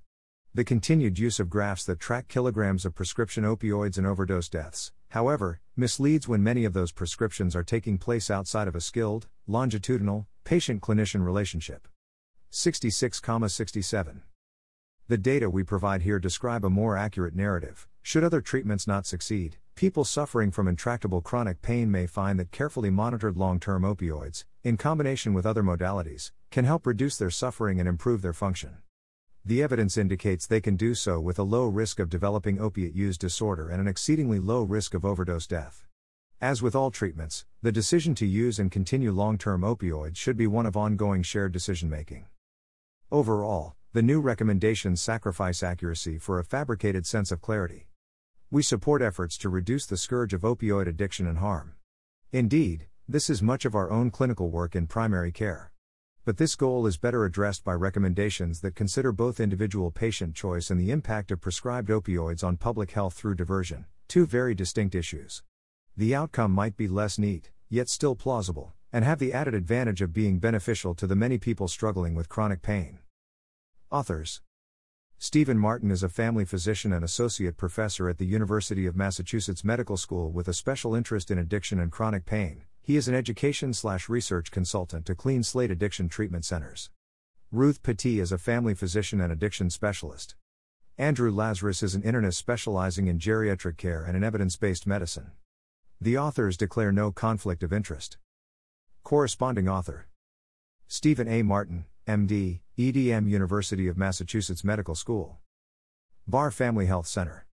The 0.54 0.66
continued 0.66 1.18
use 1.18 1.40
of 1.40 1.50
graphs 1.50 1.86
that 1.86 2.02
track 2.02 2.28
kilograms 2.28 2.84
of 2.84 2.94
prescription 2.94 3.46
opioids 3.46 3.98
and 3.98 4.06
overdose 4.06 4.50
deaths, 4.50 4.92
however, 5.12 5.62
misleads 5.78 6.28
when 6.28 6.44
many 6.44 6.66
of 6.66 6.74
those 6.74 6.92
prescriptions 6.92 7.56
are 7.56 7.64
taking 7.64 7.98
place 7.98 8.30
outside 8.30 8.68
of 8.68 8.76
a 8.76 8.82
skilled, 8.82 9.28
longitudinal, 9.48 10.28
patient 10.44 10.82
clinician 10.82 11.24
relationship. 11.24 11.88
66,67. 12.54 14.22
The 15.08 15.18
data 15.18 15.50
we 15.50 15.64
provide 15.64 16.04
here 16.04 16.20
describe 16.20 16.64
a 16.64 16.70
more 16.70 16.96
accurate 16.96 17.36
narrative. 17.36 17.88
Should 18.04 18.24
other 18.24 18.42
treatments 18.42 18.86
not 18.86 19.08
succeed, 19.08 19.58
people 19.74 20.06
suffering 20.06 20.52
from 20.52 20.68
intractable 20.68 21.20
chronic 21.20 21.64
pain 21.64 21.90
may 21.90 22.06
find 22.06 22.40
that 22.40 22.52
carefully 22.52 22.92
monitored 22.92 23.38
long 23.38 23.60
term 23.60 23.82
opioids, 23.82 24.46
in 24.64 24.78
combination 24.78 25.34
with 25.34 25.48
other 25.48 25.64
modalities, 25.64 26.32
can 26.52 26.64
help 26.64 26.86
reduce 26.86 27.18
their 27.18 27.32
suffering 27.32 27.80
and 27.80 27.90
improve 27.90 28.22
their 28.22 28.34
function. 28.34 28.78
The 29.44 29.64
evidence 29.64 29.98
indicates 29.98 30.46
they 30.46 30.62
can 30.62 30.76
do 30.76 30.94
so 30.94 31.20
with 31.20 31.40
a 31.40 31.44
low 31.44 31.66
risk 31.66 32.00
of 32.00 32.08
developing 32.08 32.62
opiate 32.62 32.94
use 32.94 33.18
disorder 33.18 33.68
and 33.68 33.82
an 33.82 33.88
exceedingly 33.88 34.38
low 34.38 34.62
risk 34.62 34.94
of 34.94 35.04
overdose 35.04 35.48
death. 35.48 35.88
As 36.40 36.62
with 36.62 36.76
all 36.76 36.92
treatments, 36.92 37.46
the 37.64 37.72
decision 37.72 38.14
to 38.16 38.28
use 38.28 38.60
and 38.60 38.72
continue 38.72 39.12
long 39.12 39.40
term 39.40 39.62
opioids 39.62 40.18
should 40.18 40.38
be 40.38 40.46
one 40.46 40.68
of 40.68 40.78
ongoing 40.78 41.24
shared 41.24 41.52
decision 41.52 41.90
making. 41.90 42.28
Overall, 43.14 43.76
the 43.94 44.02
new 44.02 44.20
recommendations 44.20 45.00
sacrifice 45.00 45.62
accuracy 45.62 46.18
for 46.18 46.40
a 46.40 46.44
fabricated 46.44 47.06
sense 47.06 47.32
of 47.32 47.42
clarity. 47.42 47.88
We 48.50 48.64
support 48.64 49.04
efforts 49.04 49.38
to 49.38 49.50
reduce 49.50 49.86
the 49.86 49.98
scourge 49.98 50.34
of 50.34 50.42
opioid 50.42 50.88
addiction 50.88 51.28
and 51.28 51.38
harm. 51.38 51.76
Indeed, 52.32 52.88
this 53.08 53.30
is 53.30 53.44
much 53.44 53.66
of 53.66 53.76
our 53.76 53.92
own 53.92 54.10
clinical 54.10 54.50
work 54.50 54.76
in 54.76 54.88
primary 54.88 55.32
care. 55.32 55.72
But 56.26 56.38
this 56.38 56.56
goal 56.56 56.88
is 56.88 56.98
better 56.98 57.24
addressed 57.24 57.64
by 57.64 57.74
recommendations 57.74 58.62
that 58.62 58.74
consider 58.74 59.12
both 59.12 59.40
individual 59.40 59.92
patient 59.92 60.34
choice 60.34 60.72
and 60.72 60.80
the 60.80 60.90
impact 60.90 61.30
of 61.30 61.40
prescribed 61.40 61.90
opioids 61.90 62.44
on 62.44 62.58
public 62.58 62.94
health 62.94 63.14
through 63.14 63.36
diversion, 63.36 63.86
two 64.08 64.26
very 64.26 64.56
distinct 64.56 64.96
issues. 64.96 65.44
The 65.96 66.16
outcome 66.16 66.52
might 66.52 66.76
be 66.76 66.88
less 66.88 67.20
neat, 67.20 67.52
yet 67.70 67.90
still 67.90 68.16
plausible, 68.16 68.74
and 68.92 69.06
have 69.06 69.20
the 69.20 69.34
added 69.34 69.54
advantage 69.54 70.02
of 70.02 70.14
being 70.14 70.40
beneficial 70.40 70.96
to 70.96 71.06
the 71.06 71.16
many 71.16 71.38
people 71.38 71.68
struggling 71.68 72.16
with 72.16 72.28
chronic 72.28 72.64
pain. 72.64 72.98
Authors 73.94 74.42
Stephen 75.20 75.60
Martin 75.60 75.92
is 75.92 76.02
a 76.02 76.10
family 76.10 76.46
physician 76.46 76.92
and 76.92 77.06
associate 77.06 77.58
professor 77.58 78.10
at 78.10 78.18
the 78.18 78.26
University 78.26 78.88
of 78.88 78.96
Massachusetts 78.96 79.64
Medical 79.64 79.98
School 79.98 80.32
with 80.32 80.48
a 80.48 80.54
special 80.54 80.96
interest 80.96 81.30
in 81.30 81.38
addiction 81.38 81.80
and 81.80 81.92
chronic 81.92 82.26
pain. 82.26 82.64
He 82.82 82.96
is 82.98 83.08
an 83.08 83.14
education 83.14 83.72
slash 83.72 84.10
research 84.10 84.50
consultant 84.50 85.06
to 85.06 85.14
Clean 85.14 85.44
Slate 85.44 85.70
Addiction 85.70 86.10
Treatment 86.10 86.44
Centers. 86.44 86.90
Ruth 87.52 87.84
Potee 87.84 88.20
is 88.20 88.32
a 88.32 88.40
family 88.40 88.74
physician 88.74 89.22
and 89.22 89.32
addiction 89.32 89.70
specialist. 89.70 90.34
Andrew 90.98 91.32
Lazris 91.32 91.84
is 91.84 91.94
an 91.94 92.02
internist 92.02 92.38
specializing 92.38 93.06
in 93.06 93.20
geriatric 93.20 93.78
care 93.78 94.04
and 94.04 94.18
in 94.18 94.24
evidence-based 94.24 94.88
medicine. 94.88 95.34
The 96.02 96.18
authors 96.18 96.58
declare 96.58 96.92
no 96.92 97.12
conflict 97.12 97.62
of 97.62 97.72
interest. 97.72 98.18
Corresponding 99.04 99.70
author 99.70 100.08
Stephen 100.88 101.28
A. 101.28 101.44
Martin, 101.44 101.86
MD, 102.08 102.60
EDM 102.78 103.30
University 103.30 103.88
of 103.88 103.98
Massachusetts 103.98 104.64
Medical 104.64 104.96
School. 104.96 105.38
Barre 106.28 106.52
Family 106.52 106.86
Health 106.86 107.08
Center. 107.08 107.46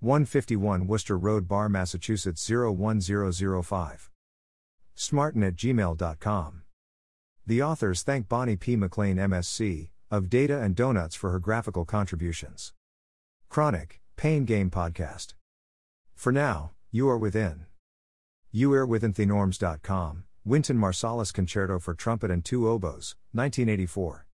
151 0.00 0.86
Worcester 0.86 1.16
Road, 1.16 1.48
Barre, 1.48 1.68
Massachusetts 1.70 2.46
01005. 2.50 4.10
Smartin 4.94 5.42
at 5.42 5.56
gmail.com. 5.56 6.62
The 7.46 7.62
authors 7.62 8.02
thank 8.02 8.28
Bonnie 8.28 8.56
P. 8.56 8.76
McLean, 8.76 9.16
MSc, 9.16 9.88
of 10.10 10.28
Data 10.28 10.60
and 10.60 10.76
Donuts 10.76 11.14
for 11.14 11.30
her 11.30 11.38
graphical 11.38 11.84
contributions. 11.84 12.74
Chronic, 13.48 14.00
Pain 14.16 14.44
Game 14.44 14.70
Podcast. 14.70 15.34
For 16.14 16.30
now, 16.30 16.72
you 16.90 17.08
are 17.08 17.18
within. 17.18 17.66
You 18.50 18.72
are 18.74 18.84
within 18.84 19.14
thenorms.com, 19.14 20.24
Wynton 20.44 20.76
Marsalis 20.76 21.32
Concerto 21.32 21.78
for 21.78 21.94
Trumpet 21.94 22.28
and 22.28 22.44
Two 22.44 22.68
Oboes, 22.68 23.14
1984. 23.30 24.26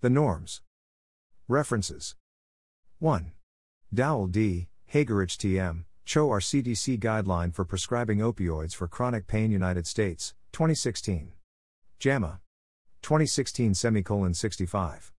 The 0.00 0.10
Norms. 0.10 0.60
References 1.46 2.16
1. 2.98 3.30
Dowell 3.94 4.26
D., 4.26 4.66
Haegerich 4.92 5.36
T.M., 5.36 5.86
Chou 6.04 6.28
R. 6.30 6.40
CDC 6.40 6.98
Guideline 6.98 7.54
for 7.54 7.64
Prescribing 7.64 8.18
Opioids 8.18 8.74
for 8.74 8.88
Chronic 8.88 9.28
Pain 9.28 9.52
United 9.52 9.86
States, 9.86 10.34
2016. 10.50 11.30
JAMA. 12.00 12.40
2016 13.02 13.74
semicolon 13.74 14.34
65. 14.34 15.12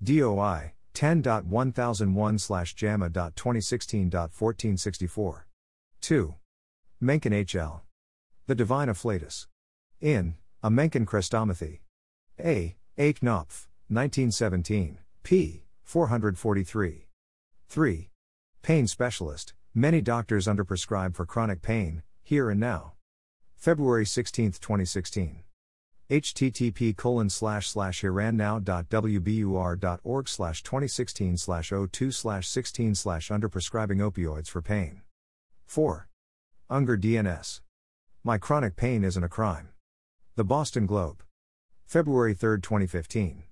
DOI 0.00 0.74
10.1001 0.94 2.76
JAMA.2016.1464. 2.76 5.42
2. 6.00 6.34
Mencken 7.00 7.32
H.L. 7.32 7.82
The 8.48 8.54
Divine 8.54 8.88
Afflatus. 8.88 9.46
In, 10.00 10.36
A 10.62 10.70
Mencken 10.70 11.04
Chrestomathy. 11.04 11.80
A. 12.40 12.76
A. 12.96 13.12
Knopf. 13.20 13.68
1917, 13.88 15.00
p. 15.22 15.64
443. 15.84 17.08
3. 17.68 18.10
Pain 18.62 18.86
Specialist. 18.86 19.52
Many 19.74 20.00
doctors 20.00 20.46
underprescribe 20.46 21.14
for 21.14 21.26
chronic 21.26 21.60
pain, 21.60 22.02
here 22.22 22.48
and 22.48 22.58
now. 22.58 22.94
February 23.54 24.06
16, 24.06 24.52
2016. 24.52 25.42
http 26.08 26.96
colon 26.96 27.28
slash 27.28 27.68
slash 27.68 28.00
hereandnow.wbur.org 28.00 30.28
slash 30.28 30.62
2016 30.62 31.36
slash 31.36 31.70
02 31.92 32.10
slash 32.10 32.48
16 32.48 32.94
slash 32.94 33.28
underprescribing 33.28 33.98
opioids 33.98 34.48
for 34.48 34.62
pain. 34.62 35.02
4. 35.66 36.08
Unger 36.70 36.96
DNS. 36.96 37.60
My 38.28 38.36
chronic 38.36 38.76
pain 38.76 39.04
isn't 39.04 39.24
a 39.24 39.28
crime. 39.30 39.70
The 40.36 40.44
Boston 40.44 40.84
Globe. 40.84 41.22
February 41.86 42.34
3, 42.34 42.60
2015 42.60 43.44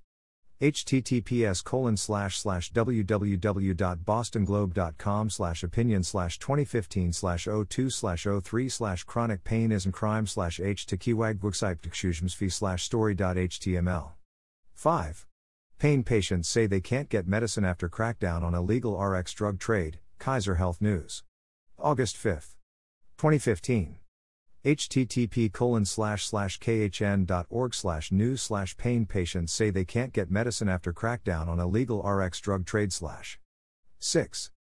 https 0.61 1.65
colon 1.65 1.97
slash 1.97 2.37
slash 2.37 2.71
www.bostonglobe.com 2.75 5.31
slash 5.31 5.63
opinion 5.63 6.03
slash 6.03 6.39
2015 6.39 7.15
slash 7.15 7.49
02 7.71 7.89
slash 7.89 8.27
03 8.43 8.69
slash 8.69 9.05
chronic 9.05 9.45
pain 9.45 9.73
isn't 9.73 9.93
crime 9.93 10.27
slash 10.27 10.61
h 10.61 10.85
to 10.85 10.99
slash 12.51 12.83
story.html. 12.83 14.11
5. 14.75 15.27
Pain 15.79 16.03
patients 16.03 16.51
say 16.51 16.67
they 16.67 16.83
can't 16.83 17.09
get 17.09 17.27
medicine 17.27 17.65
after 17.65 17.89
crackdown 17.89 18.43
on 18.43 18.55
illegal 18.55 19.03
RX 19.03 19.33
drug 19.33 19.59
trade, 19.59 20.01
Kaiser 20.19 20.57
Health 20.57 20.83
News. 20.83 21.23
August 21.79 22.19
5. 22.19 22.57
2015 23.17 24.01
http 24.67 25.53
colon 25.53 25.85
slash 25.85 26.27
slash 26.27 26.59
khn.org 26.59 27.73
slash 27.73 28.11
news 28.11 28.43
slash 28.43 28.77
pain 28.77 29.07
patients 29.07 29.53
say 29.53 29.71
they 29.71 29.85
can't 29.85 30.13
get 30.13 30.29
medicine 30.29 30.69
after 30.69 30.93
crackdown 30.93 31.47
on 31.47 31.61
illegal 31.61 32.03
rx 32.03 32.41
drug 32.41 32.67
trade 32.67 32.93
slash. 32.93 33.39
6 34.01 34.51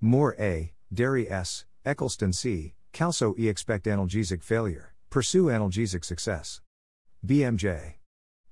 Moore 0.00 0.36
A., 0.38 0.72
Derry 0.92 1.28
S., 1.30 1.64
Eccleston 1.84 2.32
C., 2.32 2.74
Kalso 2.92 3.36
E. 3.38 3.48
Expect 3.48 3.86
analgesic 3.86 4.42
failure, 4.42 4.94
pursue 5.10 5.46
analgesic 5.46 6.04
success. 6.04 6.60
BMJ. 7.26 7.94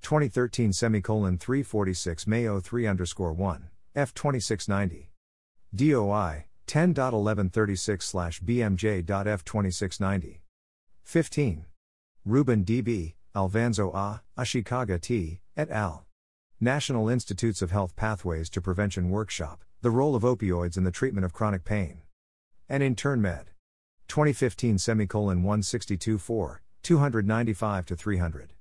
2013 0.02 0.72
semicolon 0.72 1.38
346 1.38 2.26
Mayo 2.26 2.58
3 2.60 2.87
underscore 2.87 3.32
1, 3.32 3.70
F 3.94 4.12
2690. 4.12 5.10
DOI 5.74 6.46
10.1136 6.66 8.02
slash 8.02 8.40
BMJ.F 8.40 9.44
2690. 9.44 10.42
15. 11.04 11.64
Reuben 12.26 12.64
DB, 12.64 13.12
Alvanzo 13.37 13.94
A, 13.94 14.22
Ashikaga 14.38 14.98
T, 14.98 15.40
et 15.58 15.70
al. 15.70 16.06
National 16.58 17.10
Institutes 17.10 17.60
of 17.60 17.70
Health 17.70 17.94
Pathways 17.96 18.48
to 18.48 18.62
Prevention 18.62 19.10
Workshop 19.10 19.62
The 19.82 19.90
Role 19.90 20.16
of 20.16 20.22
Opioids 20.22 20.78
in 20.78 20.84
the 20.84 20.90
Treatment 20.90 21.26
of 21.26 21.34
Chronic 21.34 21.64
Pain. 21.64 22.00
Ann 22.66 22.80
Intern 22.80 23.20
Med. 23.20 23.50
2015 24.08 24.78
semicolon 24.78 25.42
162 25.42 26.16
4, 26.16 26.62
295 26.82 27.87
to 27.87 27.94
300. 27.94 28.54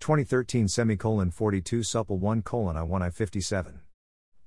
2013 0.00 0.68
semicolon 0.68 1.32
42 1.32 1.82
supple 1.82 2.18
1 2.18 2.42
colon 2.42 2.76
I 2.76 2.84
1 2.84 3.02
I 3.02 3.10
57. 3.10 3.80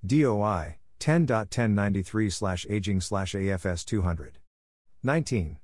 DOI 0.06 0.78
10.1093 1.02 2.32
slash 2.32 2.66
aging 2.70 3.00
AFS 3.00 3.84
200. 3.84 4.38
19. 5.02 5.58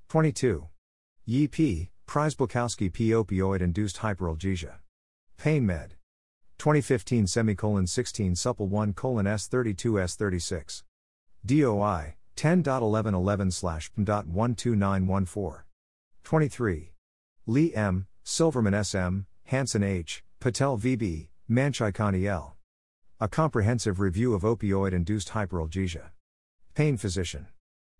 22. 0.07 0.67
Yi 1.25 1.47
P., 1.47 1.89
Prys 2.05 2.35
P. 2.93 3.09
Opioid 3.09 3.61
induced 3.61 3.97
hyperalgesia. 3.97 4.75
Pain 5.37 5.65
Med. 5.65 5.95
2015 6.59 7.25
semicolon 7.25 7.87
16 7.87 8.35
supple 8.35 8.67
1 8.67 8.93
colon 8.93 9.25
S32 9.25 10.03
S36. 10.03 10.83
DOI 11.43 12.17
10.1111 12.35 13.51
slash 13.51 13.91
p.12914. 13.95 15.63
23. 16.23 16.91
Lee 17.47 17.73
M., 17.73 18.05
Silverman 18.23 18.75
S.M., 18.75 19.25
Hansen 19.45 19.81
H., 19.81 20.23
Patel 20.39 20.77
V.B., 20.77 21.31
Manchikanti 21.49 22.27
L. 22.27 22.58
A 23.21 23.27
comprehensive 23.27 23.99
review 23.99 24.33
of 24.33 24.43
opioid 24.43 24.93
induced 24.93 25.31
hyperalgesia. 25.31 26.11
Pain 26.73 26.95
Physician. 26.95 27.47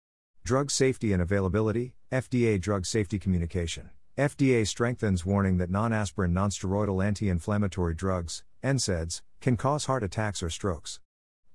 Drug 0.44 0.72
Safety 0.72 1.14
and 1.14 1.22
Availability, 1.22 1.94
FDA 2.12 2.60
Drug 2.60 2.88
Safety 2.88 3.20
Communication. 3.20 3.92
FDA 4.18 4.68
strengthens 4.68 5.24
warning 5.24 5.58
that 5.58 5.70
non 5.70 5.94
aspirin 5.94 6.34
nonsteroidal 6.34 7.06
anti 7.06 7.30
inflammatory 7.30 7.94
drugs, 7.94 8.44
NSAIDs, 8.64 9.22
can 9.40 9.56
cause 9.56 9.86
heart 9.86 10.02
attacks 10.04 10.42
or 10.42 10.50
strokes. 10.50 11.00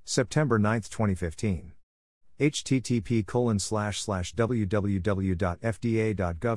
September 0.05 0.57
9, 0.59 0.83
2015 0.83 1.72
http 2.38 3.27
colon 3.27 3.59
slash 3.59 3.99
slash 4.01 4.35
www.fda.gov 4.35 5.01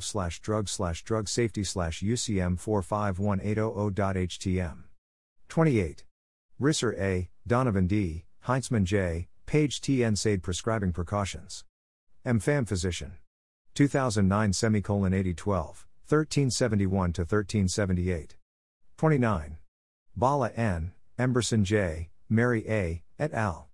slash 0.04 0.42
drug 0.42 0.68
slash 0.68 1.04
drug 1.04 1.30
safety 1.30 1.64
slash 1.64 2.02
ucm 2.02 2.62
451800.htm 2.62 4.84
28 5.48 6.04
risser 6.62 7.00
a 7.00 7.30
donovan 7.48 7.88
d 7.88 8.26
Heintzman 8.46 8.84
j 8.84 9.30
page 9.46 9.80
t 9.80 10.00
NSAID 10.00 10.42
prescribing 10.42 10.92
precautions 10.92 11.64
mfam 12.30 12.68
physician. 12.68 13.14
2009 13.74 14.54
semicolon 14.54 15.14
8012 15.14 15.88
1371 16.08 17.14
to 17.14 17.22
1378 17.22 18.36
29 18.98 19.58
bala 20.16 20.50
n. 20.50 20.92
Emberson 21.18 21.64
j. 21.64 22.10
Mary 22.30 22.66
a. 22.70 23.04
et 23.18 23.34
al. 23.34 23.70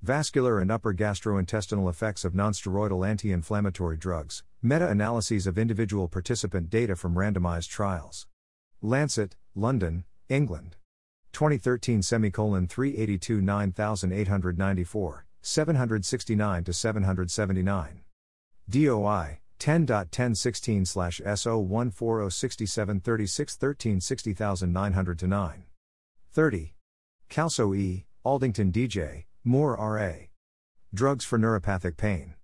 Vascular 0.00 0.58
and 0.58 0.70
upper 0.70 0.94
gastrointestinal 0.94 1.90
effects 1.90 2.24
of 2.24 2.32
nonsteroidal 2.32 3.06
anti 3.06 3.30
inflammatory 3.30 3.96
drugs, 3.96 4.42
meta 4.62 4.88
analyses 4.88 5.46
of 5.46 5.58
individual 5.58 6.08
participant 6.08 6.70
data 6.70 6.96
from 6.96 7.14
randomized 7.14 7.68
trials. 7.68 8.26
Lancet, 8.80 9.36
London, 9.54 10.04
England. 10.28 10.76
2013 11.32 12.00
semicolon 12.02 12.66
382 12.66 13.40
9894, 13.40 15.26
769 15.42 16.64
to 16.64 16.72
779. 16.72 18.00
DOI 18.68 19.40
10.1016 19.58 20.86
slash 20.86 21.20
SO 21.34 21.60
14067 21.62 23.00
36 23.00 23.56
13 23.56 24.00
60900 24.00 25.18
to 25.18 25.26
9. 25.26 25.64
30. 26.32 26.74
Kalso 27.28 27.76
E, 27.76 28.06
Aldington 28.24 28.70
DJ, 28.70 29.24
Moore 29.44 29.76
R.A. 29.76 30.30
Drugs 30.94 31.24
for 31.24 31.38
Neuropathic 31.38 31.96
Pain. 31.96 32.34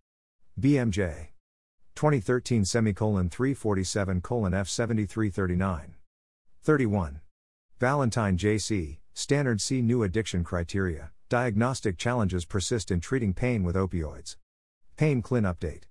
BMJ. 0.61 1.29
2013 1.95 2.65
semicolon 2.65 3.31
347 3.31 4.21
colon 4.21 4.53
F7339. 4.53 5.95
31. 6.63 7.21
Valentine 7.79 8.37
J.C., 8.37 9.01
Stannard 9.15 9.61
C 9.61 9.81
New 9.81 10.03
Addiction 10.03 10.43
Criteria, 10.43 11.13
Diagnostic 11.31 11.97
Challenges 11.97 12.45
Persist 12.45 12.91
in 12.91 13.01
Treating 13.01 13.33
Pain 13.33 13.65
with 13.65 13.77
Opioids. 13.77 14.37
Pain 14.99 15.23
Clin 15.23 15.51
Update. 15.51 15.85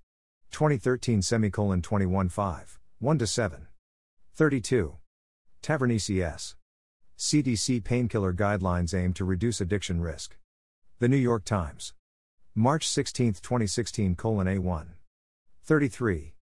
2013 0.52 1.22
semicolon 1.22 1.82
21 1.82 2.28
5, 2.28 2.78
1 3.00 3.18
to 3.18 3.26
7. 3.26 3.66
32. 4.36 4.96
Tavernise 5.60 6.22
S. 6.22 6.54
CDC 7.18 7.82
Painkiller 7.82 8.32
Guidelines 8.32 8.94
aim 8.94 9.12
to 9.14 9.24
reduce 9.24 9.60
addiction 9.60 10.00
risk. 10.00 10.36
The 11.00 11.08
New 11.08 11.16
York 11.16 11.44
Times. 11.44 11.94
March 12.54 12.86
16, 12.86 13.32
2016, 13.42 14.14
colon 14.14 14.46
A1. 14.46 14.86
33. 15.64 16.34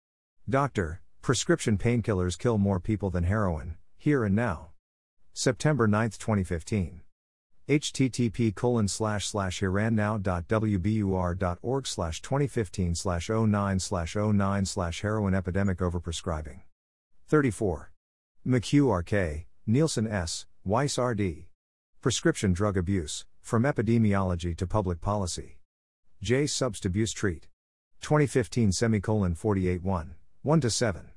Doctor, 0.46 1.00
prescription 1.22 1.78
painkillers 1.78 2.38
kill 2.38 2.58
more 2.58 2.78
people 2.78 3.08
than 3.08 3.24
heroin, 3.24 3.76
here 3.96 4.22
and 4.22 4.36
now. 4.36 4.68
September 5.32 5.88
9, 5.88 6.10
2015. 6.10 7.00
Http 7.68 8.54
colon 8.54 8.88
slash 8.88 9.28
slash 9.28 9.60
hereandnow.wbur.org 9.60 11.86
slash 11.86 12.20
2015 12.20 12.94
slash 12.94 13.28
09 13.28 13.78
slash 13.78 14.16
09 14.16 14.66
slash 14.66 15.02
heroin 15.02 15.34
epidemic 15.34 15.78
overprescribing. 15.78 16.60
34. 17.28 17.92
McHugh 18.46 19.44
Nielsen 19.66 20.08
S., 20.08 20.46
Weiss 20.64 20.98
R.D. 20.98 21.48
Prescription 22.00 22.52
drug 22.52 22.76
abuse. 22.76 23.24
From 23.40 23.62
Epidemiology 23.62 24.56
to 24.56 24.66
Public 24.66 25.00
Policy. 25.00 25.58
J. 26.20 26.44
Subst 26.44 26.84
Abuse 26.84 27.12
Treat. 27.12 27.48
2015 28.00 28.72
semicolon 28.72 29.34
48 29.34 29.82
1, 29.82 30.14
1 30.42 30.60
to 30.60 30.70
7. 30.70 31.10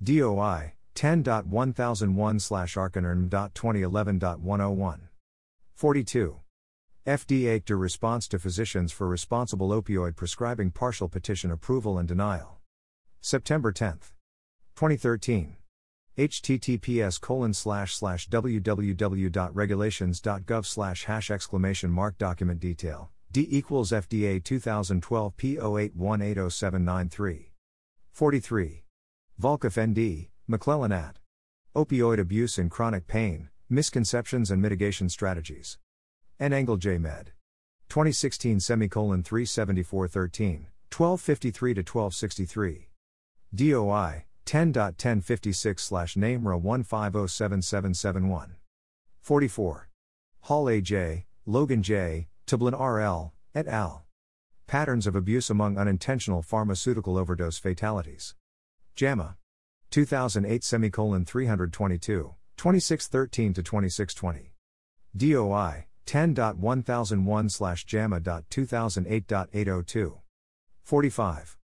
DOI 0.02 0.72
10.1001 0.94 2.40
slash 2.40 2.74
arcanern.2011.101. 2.74 4.98
42. 5.74 6.40
FDA 7.06 7.64
to 7.64 7.76
response 7.76 8.26
to 8.28 8.38
physicians 8.38 8.92
for 8.92 9.06
responsible 9.06 9.68
opioid 9.68 10.16
prescribing 10.16 10.70
partial 10.70 11.08
petition 11.08 11.50
approval 11.50 11.98
and 11.98 12.08
denial. 12.08 12.60
September 13.20 13.72
10. 13.72 13.98
2013 14.74 15.56
https 16.18 17.20
colon 17.20 17.52
slash 17.52 17.94
slash 17.94 18.26
www.regulations.gov 18.28 20.66
slash 20.66 21.04
hash 21.04 21.30
exclamation 21.30 21.90
mark 21.90 22.18
document 22.18 22.58
detail 22.58 23.10
d 23.36 23.46
equals 23.50 23.92
fda 23.92 24.42
2012 24.42 25.36
p08180793 25.36 27.50
43 28.10 28.82
Volkow 29.38 29.68
nd 29.68 30.28
McLellan 30.48 30.90
at 30.90 31.18
opioid 31.74 32.18
abuse 32.18 32.56
and 32.56 32.70
chronic 32.70 33.06
pain 33.06 33.50
misconceptions 33.68 34.50
and 34.50 34.62
mitigation 34.62 35.10
strategies 35.10 35.76
n 36.40 36.54
angle 36.54 36.78
j 36.78 36.96
med 36.96 37.32
2016 37.90 38.58
semicolon 38.58 39.22
37413 39.22 40.68
1253 40.90 41.74
to 41.74 41.80
1263 41.80 42.88
doi 43.54 44.24
10.1056 44.46 45.80
slash 45.80 46.14
NAMRA 46.14 46.58
1507771. 46.62 48.50
44. 49.20 49.88
Hall 50.42 50.70
A.J., 50.70 51.26
Logan 51.46 51.82
J., 51.82 52.28
Toblin 52.46 52.74
R.L., 52.74 53.34
et 53.54 53.66
al. 53.66 54.06
Patterns 54.66 55.06
of 55.06 55.14
abuse 55.16 55.50
among 55.50 55.76
unintentional 55.76 56.40
pharmaceutical 56.42 57.18
overdose 57.18 57.58
fatalities. 57.58 58.34
JAMA. 58.94 59.36
2008 59.90 60.64
semicolon 60.64 61.24
322, 61.24 62.34
2613 62.56 63.54
to 63.54 63.62
2620. 63.62 64.52
DOI 65.16 65.86
10.1001 66.06 67.50
slash 67.50 67.84
JAMA.2008.802. 67.84 70.18
45. 70.82 71.58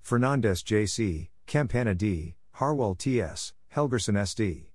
Fernandez 0.00 0.62
J.C., 0.62 1.30
Campana 1.46 1.94
D., 1.94 2.36
Harwell 2.52 2.94
T.S., 2.94 3.52
Helgerson 3.74 4.16
S.D. 4.16 4.67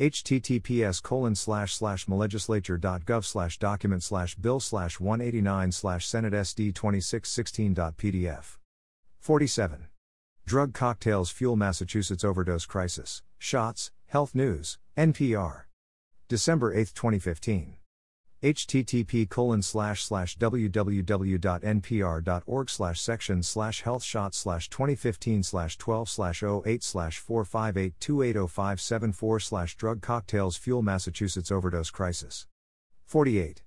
https 0.00 1.02
colon 1.02 1.34
slash 1.34 1.74
slash 1.74 2.06
malegislature.gov 2.06 3.24
slash 3.24 3.58
document 3.58 4.02
slash 4.02 4.34
bill 4.34 4.58
slash 4.58 4.98
189 4.98 5.72
slash 5.72 6.06
senate 6.08 6.32
sd 6.32 6.72
2616.pdf 6.72 8.56
47 9.18 9.88
drug 10.46 10.72
cocktails 10.72 11.30
fuel 11.30 11.54
massachusetts 11.56 12.24
overdose 12.24 12.64
crisis. 12.64 13.22
Shots 13.38 13.90
health 14.06 14.34
news 14.34 14.78
npr 14.96 15.64
december 16.28 16.72
8 16.72 16.94
2015 16.94 17.79
http 18.42 19.28
colon 19.28 19.60
slash 19.60 20.02
slash 20.02 20.38
www.npr.org 20.38 21.20
slash 22.70 23.00
section 23.00 23.42
slash 23.42 23.82
health 23.82 24.02
shot 24.02 24.34
slash 24.34 24.70
2015 24.70 25.42
slash 25.42 25.76
12 25.76 26.08
slash 26.08 26.42
08 26.42 26.82
slash 26.82 27.22
458280574 27.22 29.42
slash 29.42 29.76
drug 29.76 30.00
cocktails 30.00 30.56
fuel 30.56 30.80
Massachusetts 30.80 31.52
overdose 31.52 31.90
crisis. 31.90 32.46
48. 33.04 33.62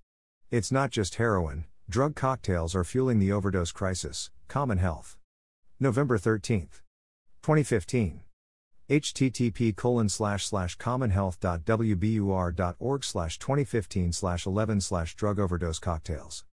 It's 0.49 0.71
not 0.71 0.89
just 0.89 1.13
heroin, 1.15 1.65
drug 1.88 2.15
cocktails 2.15 2.76
are 2.76 2.84
fueling 2.84 3.19
the 3.19 3.32
overdose 3.32 3.71
crisis, 3.71 4.32
Common 4.47 4.80
Health. 4.80 5.17
November 5.80 6.17
13. 6.17 6.69
2015 7.43 8.21
http 8.89 9.75
colon 9.75 10.09
slash 10.09 10.45
slash 10.45 10.77
commonhealth.wbur.org 10.77 13.03
slash 13.03 13.39
2015 13.39 14.11
slash 14.11 14.45
11 14.45 14.81
slash 14.81 15.15
drug 15.15 15.39
overdose 15.39 15.79
cocktails. 15.79 16.45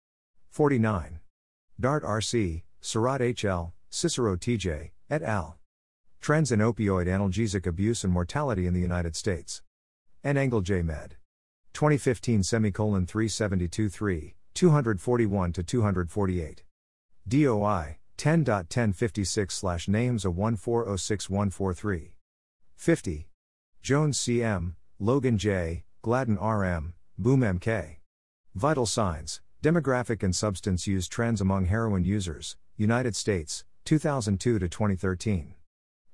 49 0.50 1.20
dart 1.80 2.02
rc 2.02 2.62
Surratt 2.80 3.20
hl 3.20 3.72
cicero 3.90 4.36
tj 4.36 4.90
et 5.10 5.22
al. 5.22 5.56
Trends 6.20 6.52
in 6.52 6.60
opioid 6.60 7.06
analgesic 7.06 7.66
abuse 7.66 8.04
and 8.04 8.12
mortality 8.12 8.66
in 8.66 8.74
the 8.74 8.80
united 8.80 9.16
states. 9.16 9.62
N. 10.22 10.36
Angle 10.36 10.60
j. 10.60 10.82
Med. 10.82 11.16
2015 11.72 12.42
semicolon 12.42 13.06
372 13.06 13.88
3 13.88 14.34
241 14.54 15.52
to 15.52 15.62
248 15.62 16.64
doi 17.28 17.98
10.1056 18.16 19.52
slash 19.52 19.86
names 19.86 20.24
a 20.24 20.28
1406143 20.28 22.17
50. 22.78 23.28
Jones 23.82 24.16
CM, 24.16 24.74
Logan 25.00 25.36
J, 25.36 25.84
Gladden 26.00 26.36
RM, 26.36 26.94
Bohm 27.18 27.40
MK. 27.40 27.96
Vital 28.54 28.86
signs, 28.86 29.40
demographic 29.60 30.22
and 30.22 30.34
substance 30.34 30.86
use 30.86 31.08
trends 31.08 31.40
among 31.40 31.66
heroin 31.66 32.04
users, 32.04 32.56
United 32.76 33.16
States, 33.16 33.64
2002 33.84 34.60
to 34.60 34.68
2013. 34.68 35.54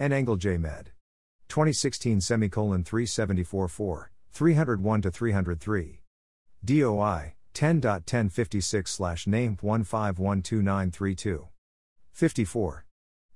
N. 0.00 0.12
Engel 0.12 0.34
J. 0.34 0.56
Med. 0.56 0.90
2016 1.48 2.22
semicolon 2.22 2.82
374 2.82 3.68
4, 3.68 4.10
301 4.32 5.02
to 5.02 5.12
303. 5.12 6.02
DOI 6.64 7.34
10.1056 7.58 8.86
slash 8.86 9.26
name 9.26 9.56
1512932. 9.56 11.48
54. 12.12 12.84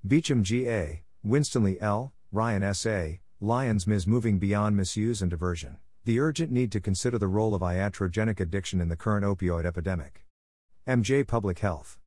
Beauchamp 0.06 0.44
G.A., 0.44 1.02
Winstanley 1.24 1.80
L., 1.80 2.12
Ryan 2.30 2.62
S.A., 2.62 3.20
Lyons 3.40 3.84
Ms. 3.84 4.06
Moving 4.06 4.38
Beyond 4.38 4.76
Misuse 4.76 5.22
and 5.22 5.30
Diversion. 5.30 5.78
The 6.04 6.20
urgent 6.20 6.52
need 6.52 6.70
to 6.70 6.80
consider 6.80 7.18
the 7.18 7.26
role 7.26 7.52
of 7.52 7.62
iatrogenic 7.62 8.38
addiction 8.38 8.80
in 8.80 8.88
the 8.88 8.96
current 8.96 9.24
opioid 9.24 9.66
epidemic. 9.66 10.24
MJ 10.86 11.26
Public 11.26 11.58
Health. 11.58 11.98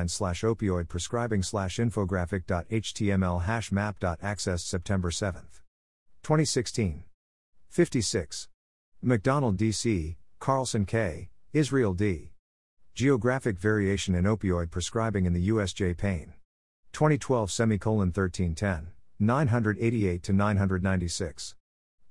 slash 0.09 0.41
opioid 0.41 0.87
prescribing 0.87 1.43
slash 1.43 1.77
infographic.html 1.77 3.43
hash 3.43 3.71
map.accessed 3.71 4.65
September 4.65 5.11
7. 5.11 5.41
2016. 6.23 7.03
56. 7.69 8.47
McDonald 9.03 9.57
D.C., 9.57 10.17
Carlson 10.39 10.85
K., 10.85 11.29
Israel 11.55 11.93
D. 11.93 12.31
Geographic 12.95 13.57
Variation 13.57 14.13
in 14.13 14.25
Opioid 14.25 14.71
Prescribing 14.71 15.25
in 15.25 15.31
the 15.31 15.47
USJ 15.47 15.95
Pain. 15.95 16.33
2012 16.91 17.49
semicolon 17.49 18.09
1310, 18.09 18.91
988 19.19 20.21
to 20.21 20.33
996. 20.33 21.55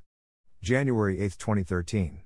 January 0.62 1.20
8, 1.20 1.40
2013. 1.40 2.23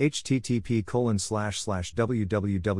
http 0.00 0.84
colon 0.84 1.18
slash 1.18 1.60
slash 1.60 1.94
www.cdc.gov 1.94 2.74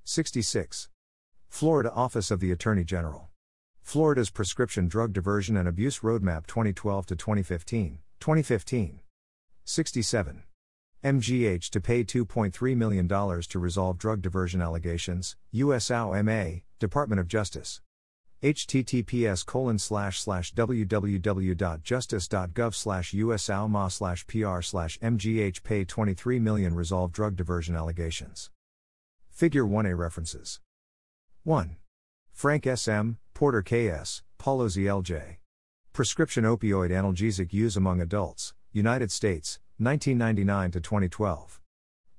66. 0.03 0.89
Florida 1.47 1.93
Office 1.93 2.29
of 2.29 2.41
the 2.41 2.51
Attorney 2.51 2.83
General. 2.83 3.29
Florida's 3.81 4.29
Prescription 4.29 4.89
Drug 4.89 5.13
Diversion 5.13 5.55
and 5.55 5.69
Abuse 5.69 5.99
Roadmap 5.99 6.47
2012 6.47 7.05
to 7.05 7.15
2015. 7.15 7.99
2015. 8.19 8.99
67. 9.63 10.43
MGH 11.05 11.69
to 11.69 11.79
pay 11.79 12.03
$2.3 12.03 12.75
million 12.75 13.07
to 13.07 13.59
resolve 13.59 13.99
drug 13.99 14.23
diversion 14.23 14.59
allegations, 14.59 15.35
USAO 15.53 16.25
MA, 16.25 16.61
Department 16.79 17.19
of 17.19 17.27
Justice. 17.27 17.79
https 18.41 19.45
colon 19.45 19.77
slash 19.77 20.19
slash 20.19 20.51
www.justice.gov 20.55 22.73
slash 22.73 23.13
USAOMA 23.13 23.91
slash 23.91 24.25
PR 24.25 24.61
slash 24.61 24.97
MGH 24.97 25.61
pay 25.61 25.85
23 25.85 26.39
million 26.39 26.73
resolve 26.73 27.11
drug 27.11 27.35
diversion 27.35 27.75
allegations. 27.75 28.49
Figure 29.29 29.65
1a 29.65 29.95
references. 29.95 30.59
1. 31.43 31.75
Frank 32.33 32.65
S.M., 32.65 33.19
Porter 33.35 33.61
K.S., 33.61 34.23
Paulozzi 34.39 34.87
L.J. 34.87 35.37
Prescription 35.93 36.45
opioid 36.45 36.89
analgesic 36.89 37.53
use 37.53 37.77
among 37.77 38.01
adults, 38.01 38.55
United 38.73 39.11
States, 39.11 39.59
1999 39.77 40.71
to 40.71 40.79
2012. 40.79 41.59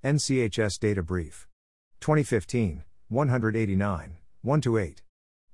NCHS 0.04 0.78
Data 0.78 1.02
Brief. 1.02 1.48
2015, 2.00 2.84
189, 3.08 4.16
1 4.42 4.60
to 4.60 4.76
8. 4.76 5.02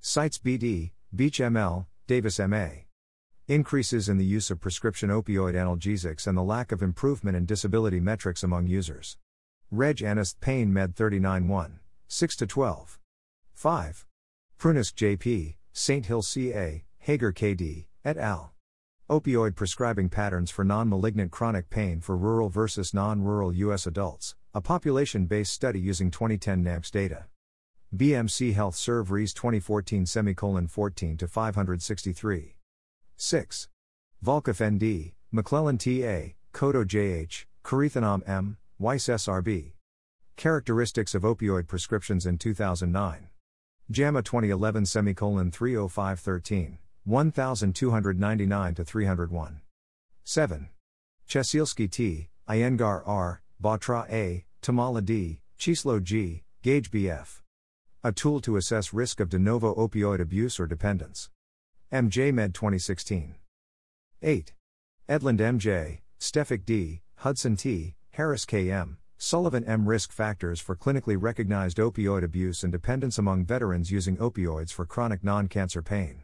Sites 0.00 0.38
BD, 0.38 0.92
Beach 1.14 1.38
ML, 1.38 1.86
Davis 2.06 2.38
MA. 2.38 2.68
Increases 3.48 4.08
in 4.08 4.18
the 4.18 4.24
use 4.24 4.50
of 4.50 4.60
prescription 4.60 5.10
opioid 5.10 5.54
analgesics 5.54 6.26
and 6.26 6.36
the 6.36 6.42
lack 6.42 6.72
of 6.72 6.82
improvement 6.82 7.36
in 7.36 7.44
disability 7.44 8.00
metrics 8.00 8.42
among 8.42 8.66
users. 8.66 9.18
Reg 9.70 9.98
Anesth 9.98 10.40
Pain 10.40 10.72
Med 10.72 10.96
39 10.96 11.48
1, 11.48 11.80
6 12.08 12.36
to 12.36 12.46
12. 12.46 12.98
5. 13.52 14.06
Prunisk 14.58 14.94
JP, 14.94 15.56
St. 15.72 16.06
Hill 16.06 16.22
CA, 16.22 16.84
Hager 16.98 17.32
KD, 17.32 17.86
et 18.04 18.16
al. 18.16 18.53
Opioid 19.10 19.54
prescribing 19.54 20.08
patterns 20.08 20.50
for 20.50 20.64
non 20.64 20.88
malignant 20.88 21.30
chronic 21.30 21.68
pain 21.68 22.00
for 22.00 22.16
rural 22.16 22.48
versus 22.48 22.94
non 22.94 23.20
rural 23.20 23.52
U.S. 23.52 23.86
adults, 23.86 24.34
a 24.54 24.62
population 24.62 25.26
based 25.26 25.52
study 25.52 25.78
using 25.78 26.10
2010 26.10 26.62
NAMS 26.62 26.90
data. 26.90 27.26
BMC 27.94 28.54
Health 28.54 28.74
Serve 28.74 29.10
Res 29.10 29.34
2014 29.34 30.06
semicolon 30.06 30.66
14 30.66 31.18
to 31.18 31.28
563. 31.28 32.56
6. 33.18 33.68
Volkow 34.24 34.70
ND, 34.70 35.12
McLellan 35.34 35.78
TA, 35.78 36.32
Kodo 36.54 36.82
JH, 36.82 37.44
Karithanam 37.62 38.26
M, 38.26 38.56
Weiss 38.78 39.04
SRB. 39.04 39.72
Characteristics 40.36 41.14
of 41.14 41.24
opioid 41.24 41.66
prescriptions 41.66 42.24
in 42.24 42.38
2009. 42.38 43.28
JAMA 43.90 44.22
2011 44.22 44.86
semicolon 44.86 45.50
30513. 45.50 46.78
1299 47.04 48.74
to 48.74 48.84
301. 48.84 49.60
7. 50.24 50.68
Chesilsky 51.28 51.90
T, 51.90 52.28
Iyengar 52.48 53.02
R, 53.06 53.42
Batra 53.62 54.10
A, 54.10 54.44
Tamala 54.62 55.02
D, 55.02 55.40
Chislo 55.58 56.02
G, 56.02 56.44
Gage 56.62 56.90
BF. 56.90 57.42
A 58.02 58.12
tool 58.12 58.40
to 58.40 58.56
assess 58.56 58.92
risk 58.92 59.20
of 59.20 59.28
de 59.28 59.38
novo 59.38 59.74
opioid 59.74 60.20
abuse 60.20 60.58
or 60.58 60.66
dependence. 60.66 61.30
MJ 61.92 62.32
Med 62.32 62.54
2016. 62.54 63.34
8. 64.22 64.52
Edlund 65.08 65.38
MJ, 65.38 66.00
Stefik 66.18 66.64
D, 66.64 67.02
Hudson 67.16 67.56
T, 67.56 67.94
Harris 68.12 68.44
KM, 68.46 68.96
Sullivan 69.18 69.64
M. 69.64 69.86
Risk 69.86 70.12
factors 70.12 70.60
for 70.60 70.76
clinically 70.76 71.16
recognized 71.18 71.78
opioid 71.78 72.24
abuse 72.24 72.62
and 72.62 72.72
dependence 72.72 73.16
among 73.16 73.44
veterans 73.44 73.90
using 73.90 74.16
opioids 74.16 74.72
for 74.72 74.84
chronic 74.84 75.22
non 75.22 75.48
cancer 75.48 75.80
pain. 75.80 76.23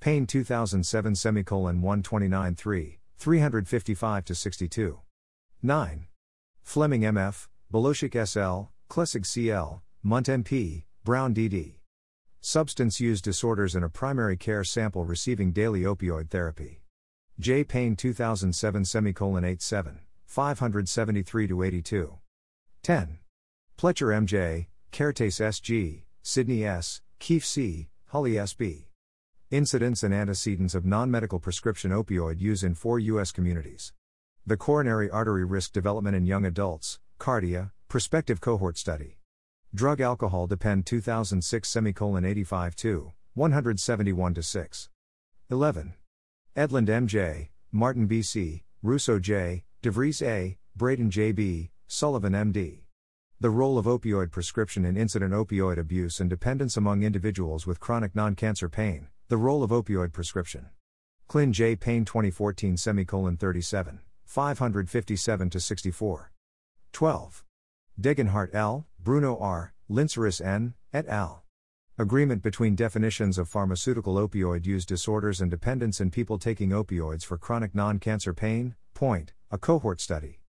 Pain 0.00 0.26
2007 0.26 1.14
semicolon 1.14 1.80
129 1.80 2.54
3, 2.54 2.98
355 3.18 4.24
to 4.24 4.34
62. 4.34 5.00
9. 5.62 6.06
Fleming 6.62 7.00
MF, 7.02 7.48
Beloshik 7.72 8.14
SL, 8.26 8.70
Klessig 8.90 9.26
CL, 9.26 9.82
Mundt 10.02 10.26
MP, 10.28 10.84
Brown 11.04 11.34
DD. 11.34 11.76
Substance 12.40 13.00
use 13.00 13.22
disorders 13.22 13.74
in 13.74 13.82
a 13.82 13.88
primary 13.88 14.36
care 14.36 14.64
sample 14.64 15.04
receiving 15.04 15.52
daily 15.52 15.82
opioid 15.82 16.28
therapy. 16.28 16.82
J. 17.40 17.64
Pain 17.64 17.96
2007 17.96 18.84
semicolon 18.84 19.44
87, 19.44 20.00
573 20.26 21.46
to 21.46 21.62
82. 21.62 22.18
10. 22.82 23.18
Pletcher 23.78 24.26
MJ, 24.26 24.66
Kertesz 24.92 25.40
SG, 25.40 26.02
Sidney 26.22 26.64
S, 26.64 27.00
Kiefe 27.18 27.44
C, 27.44 27.88
Hulley 28.08 28.32
SB. 28.32 28.84
Incidence 29.54 30.02
and 30.02 30.12
antecedents 30.12 30.74
of 30.74 30.84
non 30.84 31.12
medical 31.12 31.38
prescription 31.38 31.92
opioid 31.92 32.40
use 32.40 32.64
in 32.64 32.74
four 32.74 32.98
U.S. 32.98 33.30
communities. 33.30 33.92
The 34.44 34.56
Coronary 34.56 35.08
Artery 35.08 35.44
Risk 35.44 35.72
Development 35.72 36.16
in 36.16 36.26
Young 36.26 36.44
Adults, 36.44 36.98
Cardia, 37.20 37.70
Prospective 37.86 38.40
Cohort 38.40 38.76
Study. 38.76 39.20
Drug 39.72 40.00
Alcohol 40.00 40.48
Depend 40.48 40.86
2006 40.86 41.68
semicolon 41.68 42.24
85 42.24 42.74
2, 42.74 43.12
171 43.34 44.42
6. 44.42 44.88
11. 45.48 45.94
Edlund 46.56 46.90
M.J., 46.90 47.52
Martin 47.70 48.06
B.C., 48.06 48.64
Russo 48.82 49.20
J., 49.20 49.62
DeVries 49.84 50.20
A., 50.20 50.58
Braden 50.74 51.12
J.B., 51.12 51.70
Sullivan 51.86 52.34
M.D. 52.34 52.86
The 53.38 53.50
role 53.50 53.78
of 53.78 53.86
opioid 53.86 54.32
prescription 54.32 54.84
in 54.84 54.96
incident 54.96 55.32
opioid 55.32 55.78
abuse 55.78 56.18
and 56.18 56.28
dependence 56.28 56.76
among 56.76 57.04
individuals 57.04 57.68
with 57.68 57.78
chronic 57.78 58.16
non 58.16 58.34
cancer 58.34 58.68
pain. 58.68 59.06
The 59.28 59.38
role 59.38 59.62
of 59.62 59.70
opioid 59.70 60.12
prescription. 60.12 60.66
Clin 61.30 61.50
J. 61.52 61.76
Pain 61.76 62.04
2014 62.04 62.76
semicolon 62.76 63.38
37, 63.38 64.00
557 64.26 65.50
to 65.50 65.60
64. 65.60 66.30
12. 66.92 67.44
Degenhardt 67.98 68.54
L., 68.54 68.86
Bruno 69.02 69.38
R., 69.38 69.72
Lintzeris 69.90 70.44
N., 70.44 70.74
et 70.92 71.08
al. 71.08 71.42
Agreement 71.96 72.42
between 72.42 72.74
definitions 72.74 73.38
of 73.38 73.48
pharmaceutical 73.48 74.16
opioid 74.16 74.66
use 74.66 74.84
disorders 74.84 75.40
and 75.40 75.50
dependence 75.50 76.02
in 76.02 76.10
people 76.10 76.38
taking 76.38 76.68
opioids 76.68 77.24
for 77.24 77.38
chronic 77.38 77.74
non 77.74 77.98
cancer 77.98 78.34
pain, 78.34 78.74
point, 78.92 79.32
a 79.50 79.56
cohort 79.56 80.02
study. 80.02 80.40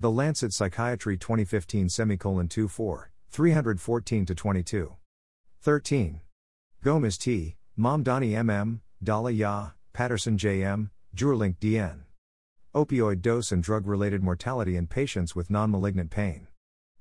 The 0.00 0.10
Lancet 0.10 0.52
Psychiatry 0.52 1.16
2015 1.16 1.88
semicolon 1.88 2.46
24, 2.46 3.10
314 3.30 4.26
to 4.26 4.34
22. 4.34 4.96
13. 5.62 6.20
Gomez 6.84 7.16
T., 7.16 7.56
Mamdani 7.78 8.32
MM, 8.32 8.80
Dala 9.04 9.30
Ya, 9.30 9.70
Patterson 9.92 10.36
JM, 10.36 10.90
Juurlink 11.14 11.58
DN. 11.60 12.00
Opioid 12.74 13.22
dose 13.22 13.52
and 13.52 13.62
drug 13.62 13.86
related 13.86 14.20
mortality 14.20 14.74
in 14.74 14.88
patients 14.88 15.36
with 15.36 15.48
non 15.48 15.70
malignant 15.70 16.10
pain. 16.10 16.48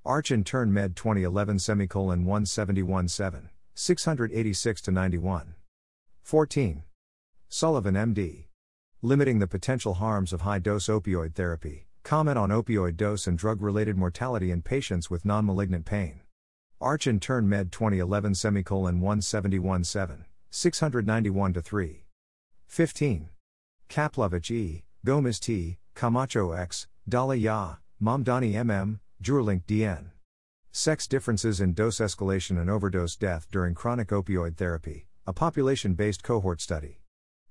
Arch 0.05 0.29
Intern 0.29 0.71
Med 0.71 0.95
2011 0.95 1.57
semicolon 1.57 2.25
171 2.25 3.07
7, 3.07 3.49
686 3.73 4.81
to 4.81 4.91
91. 4.91 5.55
14. 6.21 6.83
Sullivan 7.49 7.95
MD. 7.95 8.45
Limiting 9.01 9.39
the 9.39 9.47
potential 9.47 9.95
harms 9.95 10.31
of 10.31 10.41
high 10.41 10.59
dose 10.59 10.89
opioid 10.89 11.33
therapy. 11.33 11.87
Comment 12.03 12.37
on 12.37 12.51
opioid 12.51 12.95
dose 12.95 13.25
and 13.25 13.35
drug 13.35 13.63
related 13.63 13.97
mortality 13.97 14.51
in 14.51 14.61
patients 14.61 15.09
with 15.09 15.25
non 15.25 15.43
malignant 15.43 15.85
pain. 15.85 16.21
Arch 16.79 17.07
Intern 17.07 17.49
Med 17.49 17.71
2011 17.71 18.35
semicolon 18.35 19.01
171 19.01 19.83
7. 19.83 20.25
691 20.49 21.53
to 21.53 21.61
3. 21.61 22.03
15. 22.67 23.29
Kaplovitch 23.89 24.51
E., 24.51 24.83
Gomez 25.05 25.39
T., 25.39 25.77
Camacho 25.95 26.51
X., 26.51 26.87
Dala 27.07 27.35
Ya, 27.35 27.75
Mamdani 28.01 28.53
MM, 28.53 28.99
Juurlink 29.23 29.63
DN. 29.65 30.11
Sex 30.71 31.07
differences 31.07 31.59
in 31.59 31.73
dose 31.73 31.97
escalation 31.97 32.59
and 32.61 32.69
overdose 32.69 33.15
death 33.15 33.47
during 33.51 33.73
chronic 33.73 34.09
opioid 34.09 34.57
therapy, 34.57 35.07
a 35.25 35.33
population 35.33 35.95
based 35.95 36.23
cohort 36.23 36.61
study. 36.61 37.01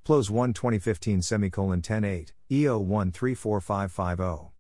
PLOS 0.05 0.31
1 0.31 0.53
2015 0.53 1.23
semicolon 1.23 1.83
108, 1.83 2.33
EO 2.53 2.79
134550. 2.79 4.53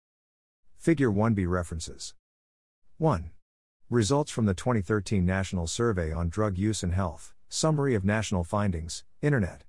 Figure 0.76 1.10
1b 1.12 1.48
references. 1.48 2.14
1. 2.98 3.30
Results 3.88 4.32
from 4.32 4.46
the 4.46 4.54
2013 4.54 5.24
National 5.24 5.68
Survey 5.68 6.12
on 6.12 6.28
Drug 6.28 6.58
Use 6.58 6.82
and 6.82 6.94
Health, 6.94 7.35
Summary 7.48 7.94
of 7.94 8.04
National 8.04 8.44
Findings, 8.44 9.04
Internet. 9.22 9.64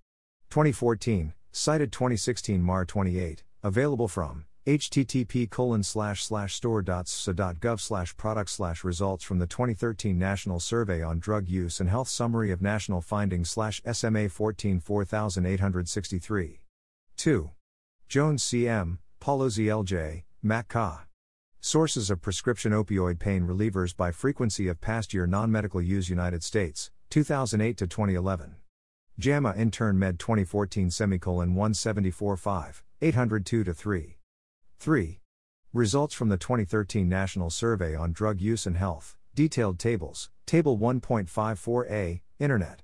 2014, 0.50 1.34
cited 1.52 1.92
2016 1.92 2.62
MAR 2.62 2.86
28, 2.86 3.44
available 3.64 4.08
from 4.08 4.46
http 4.66 5.50
colon 5.50 5.82
slash 5.82 6.24
slash 6.24 6.54
store.ssa.gov 6.56 7.80
slash 7.80 8.18
product 8.18 8.50
slash 8.50 8.84
results 8.84 9.24
from 9.24 9.40
the 9.40 9.48
2013 9.48 10.20
National 10.20 10.60
Survey 10.60 11.02
on 11.02 11.20
Drug 11.20 11.48
Use 11.48 11.80
and 11.80 11.90
Health 11.90 12.10
Summary 12.10 12.52
of 12.52 12.62
National 12.62 13.00
Findings 13.00 13.50
slash 13.50 13.82
SMA 13.94 14.28
14 14.28 14.82
4863. 14.82 16.60
2. 17.16 17.52
Jones 18.10 18.44
C.M., 18.44 19.00
Paulozzi 19.22 19.70
L.J., 19.70 20.26
Mac 20.44 20.68
Ka. 20.68 21.06
Sources 21.62 22.10
of 22.10 22.22
prescription 22.22 22.72
opioid 22.72 23.20
pain 23.20 23.48
relievers 23.48 23.96
by 23.96 24.12
frequency 24.12 24.68
of 24.68 24.82
past 24.82 25.14
year 25.14 25.26
non 25.26 25.52
medical 25.52 25.82
use 25.82 26.10
United 26.10 26.44
States, 26.44 26.92
2008 27.10 27.78
to 27.78 27.88
2011. 27.88 28.56
JAMA 29.20 29.56
Intern 29.58 29.98
Med 29.98 30.20
2014 30.20 30.92
semicolon 30.92 31.56
174 31.56 32.38
5, 32.38 32.84
802 33.02 33.64
to 33.64 33.74
3. 33.74 34.18
3. 34.80 35.20
Results 35.74 36.14
from 36.14 36.30
the 36.30 36.38
2013 36.38 37.10
National 37.10 37.50
Survey 37.50 37.96
on 37.96 38.12
Drug 38.12 38.42
Use 38.42 38.66
and 38.66 38.78
Health, 38.78 39.16
detailed 39.34 39.80
tables, 39.80 40.30
Table 40.46 40.78
1.54a, 40.78 42.22
Internet. 42.40 42.84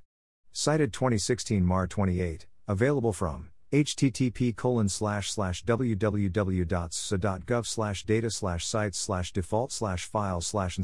Cited 0.52 0.94
2016 0.94 1.66
MAR 1.66 1.88
28, 1.88 2.48
available 2.68 3.14
from 3.14 3.50
http 3.72 4.56
colon 4.56 4.88
slash 4.88 5.32
slash 5.32 5.66
www.ssa.gov 5.66 7.66
slash 7.66 8.04
data 8.04 8.30
slash 8.30 8.66
sites 8.66 9.00
slash 9.00 9.34
default 9.34 9.72
slash 9.72 10.06
files 10.06 10.46
slash 10.46 10.78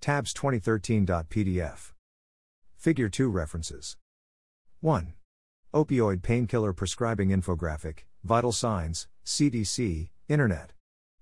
tabs 0.00 0.34
2013.pdf 0.34 1.92
figure 2.82 3.08
2 3.08 3.28
references 3.28 3.96
1 4.80 5.14
opioid 5.72 6.22
painkiller 6.22 6.72
prescribing 6.72 7.30
infographic 7.30 8.00
vital 8.24 8.52
signs 8.52 9.08
cdc 9.24 10.08
Internet. 10.32 10.72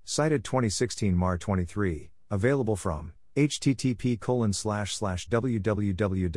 Cited 0.05 0.45
2016 0.45 1.17
MAR 1.17 1.37
23, 1.37 2.11
available 2.31 2.77
from 2.77 3.13
http 3.37 4.21
colon 4.21 4.53
slash 4.53 4.95
slash 4.95 5.29
www.cdc.gov 5.29 6.29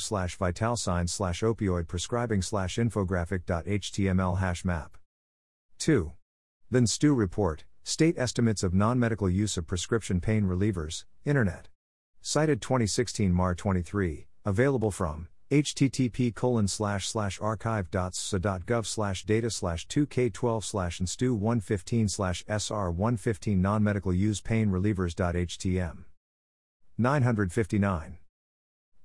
slash 0.00 0.38
vitalsigns 0.38 1.10
slash 1.10 1.40
opioid 1.42 1.88
prescribing 1.88 2.40
slash 2.42 2.76
infographic.html 2.76 4.38
hash 4.38 4.64
map. 4.64 4.96
2. 5.80 6.12
Then 6.70 6.86
Stu 6.86 7.12
Report, 7.12 7.64
State 7.82 8.14
Estimates 8.16 8.62
of 8.62 8.72
Non-Medical 8.72 9.28
Use 9.28 9.56
of 9.56 9.66
Prescription 9.66 10.20
Pain 10.20 10.44
Relievers, 10.44 11.04
Internet. 11.24 11.71
Cited 12.24 12.60
2016 12.62 13.32
MAR 13.32 13.52
23, 13.52 14.28
available 14.44 14.92
from 14.92 15.26
http 15.50 16.32
colon 16.34 16.68
slash 16.68 17.08
slash 17.08 17.40
archive.ssa.gov 17.40 18.86
slash 18.86 19.24
data 19.24 19.50
slash 19.50 19.86
2k12 19.88 20.64
slash 20.64 21.00
nstu 21.00 21.32
115 21.32 22.08
slash 22.08 22.44
sr 22.48 22.90
115 22.90 23.60
non-medical 23.60 24.14
use 24.14 24.40
pain 24.40 24.68
relievers.htm 24.68 26.04
959 26.96 28.18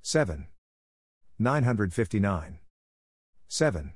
7 0.03 0.47
959 1.39 2.59
7 3.49 3.93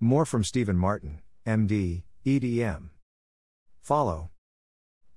more 0.00 0.24
from 0.26 0.42
stephen 0.42 0.76
martin 0.76 1.20
md 1.46 2.02
edm 2.26 2.88
follow 3.80 4.30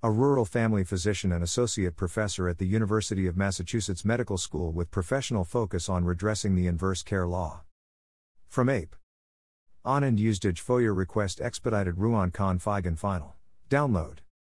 a 0.05 0.11
rural 0.11 0.43
family 0.43 0.83
physician 0.83 1.31
and 1.31 1.41
associate 1.41 1.95
professor 1.95 2.49
at 2.49 2.57
the 2.57 2.67
University 2.67 3.25
of 3.25 3.37
Massachusetts 3.37 4.03
Medical 4.03 4.37
School 4.37 4.73
with 4.73 4.91
professional 4.91 5.45
focus 5.45 5.87
on 5.87 6.03
redressing 6.03 6.55
the 6.55 6.67
inverse 6.67 7.01
care 7.01 7.25
law. 7.25 7.61
From 8.49 8.67
APE. 8.67 8.97
On 9.85 10.03
and 10.03 10.19
usage 10.19 10.61
FOIA 10.61 10.93
request 10.93 11.39
expedited 11.39 11.99
Ruan 11.99 12.31
Khan 12.31 12.59
Feigen 12.59 12.99
final. 12.99 13.35
Download. 13.69 14.17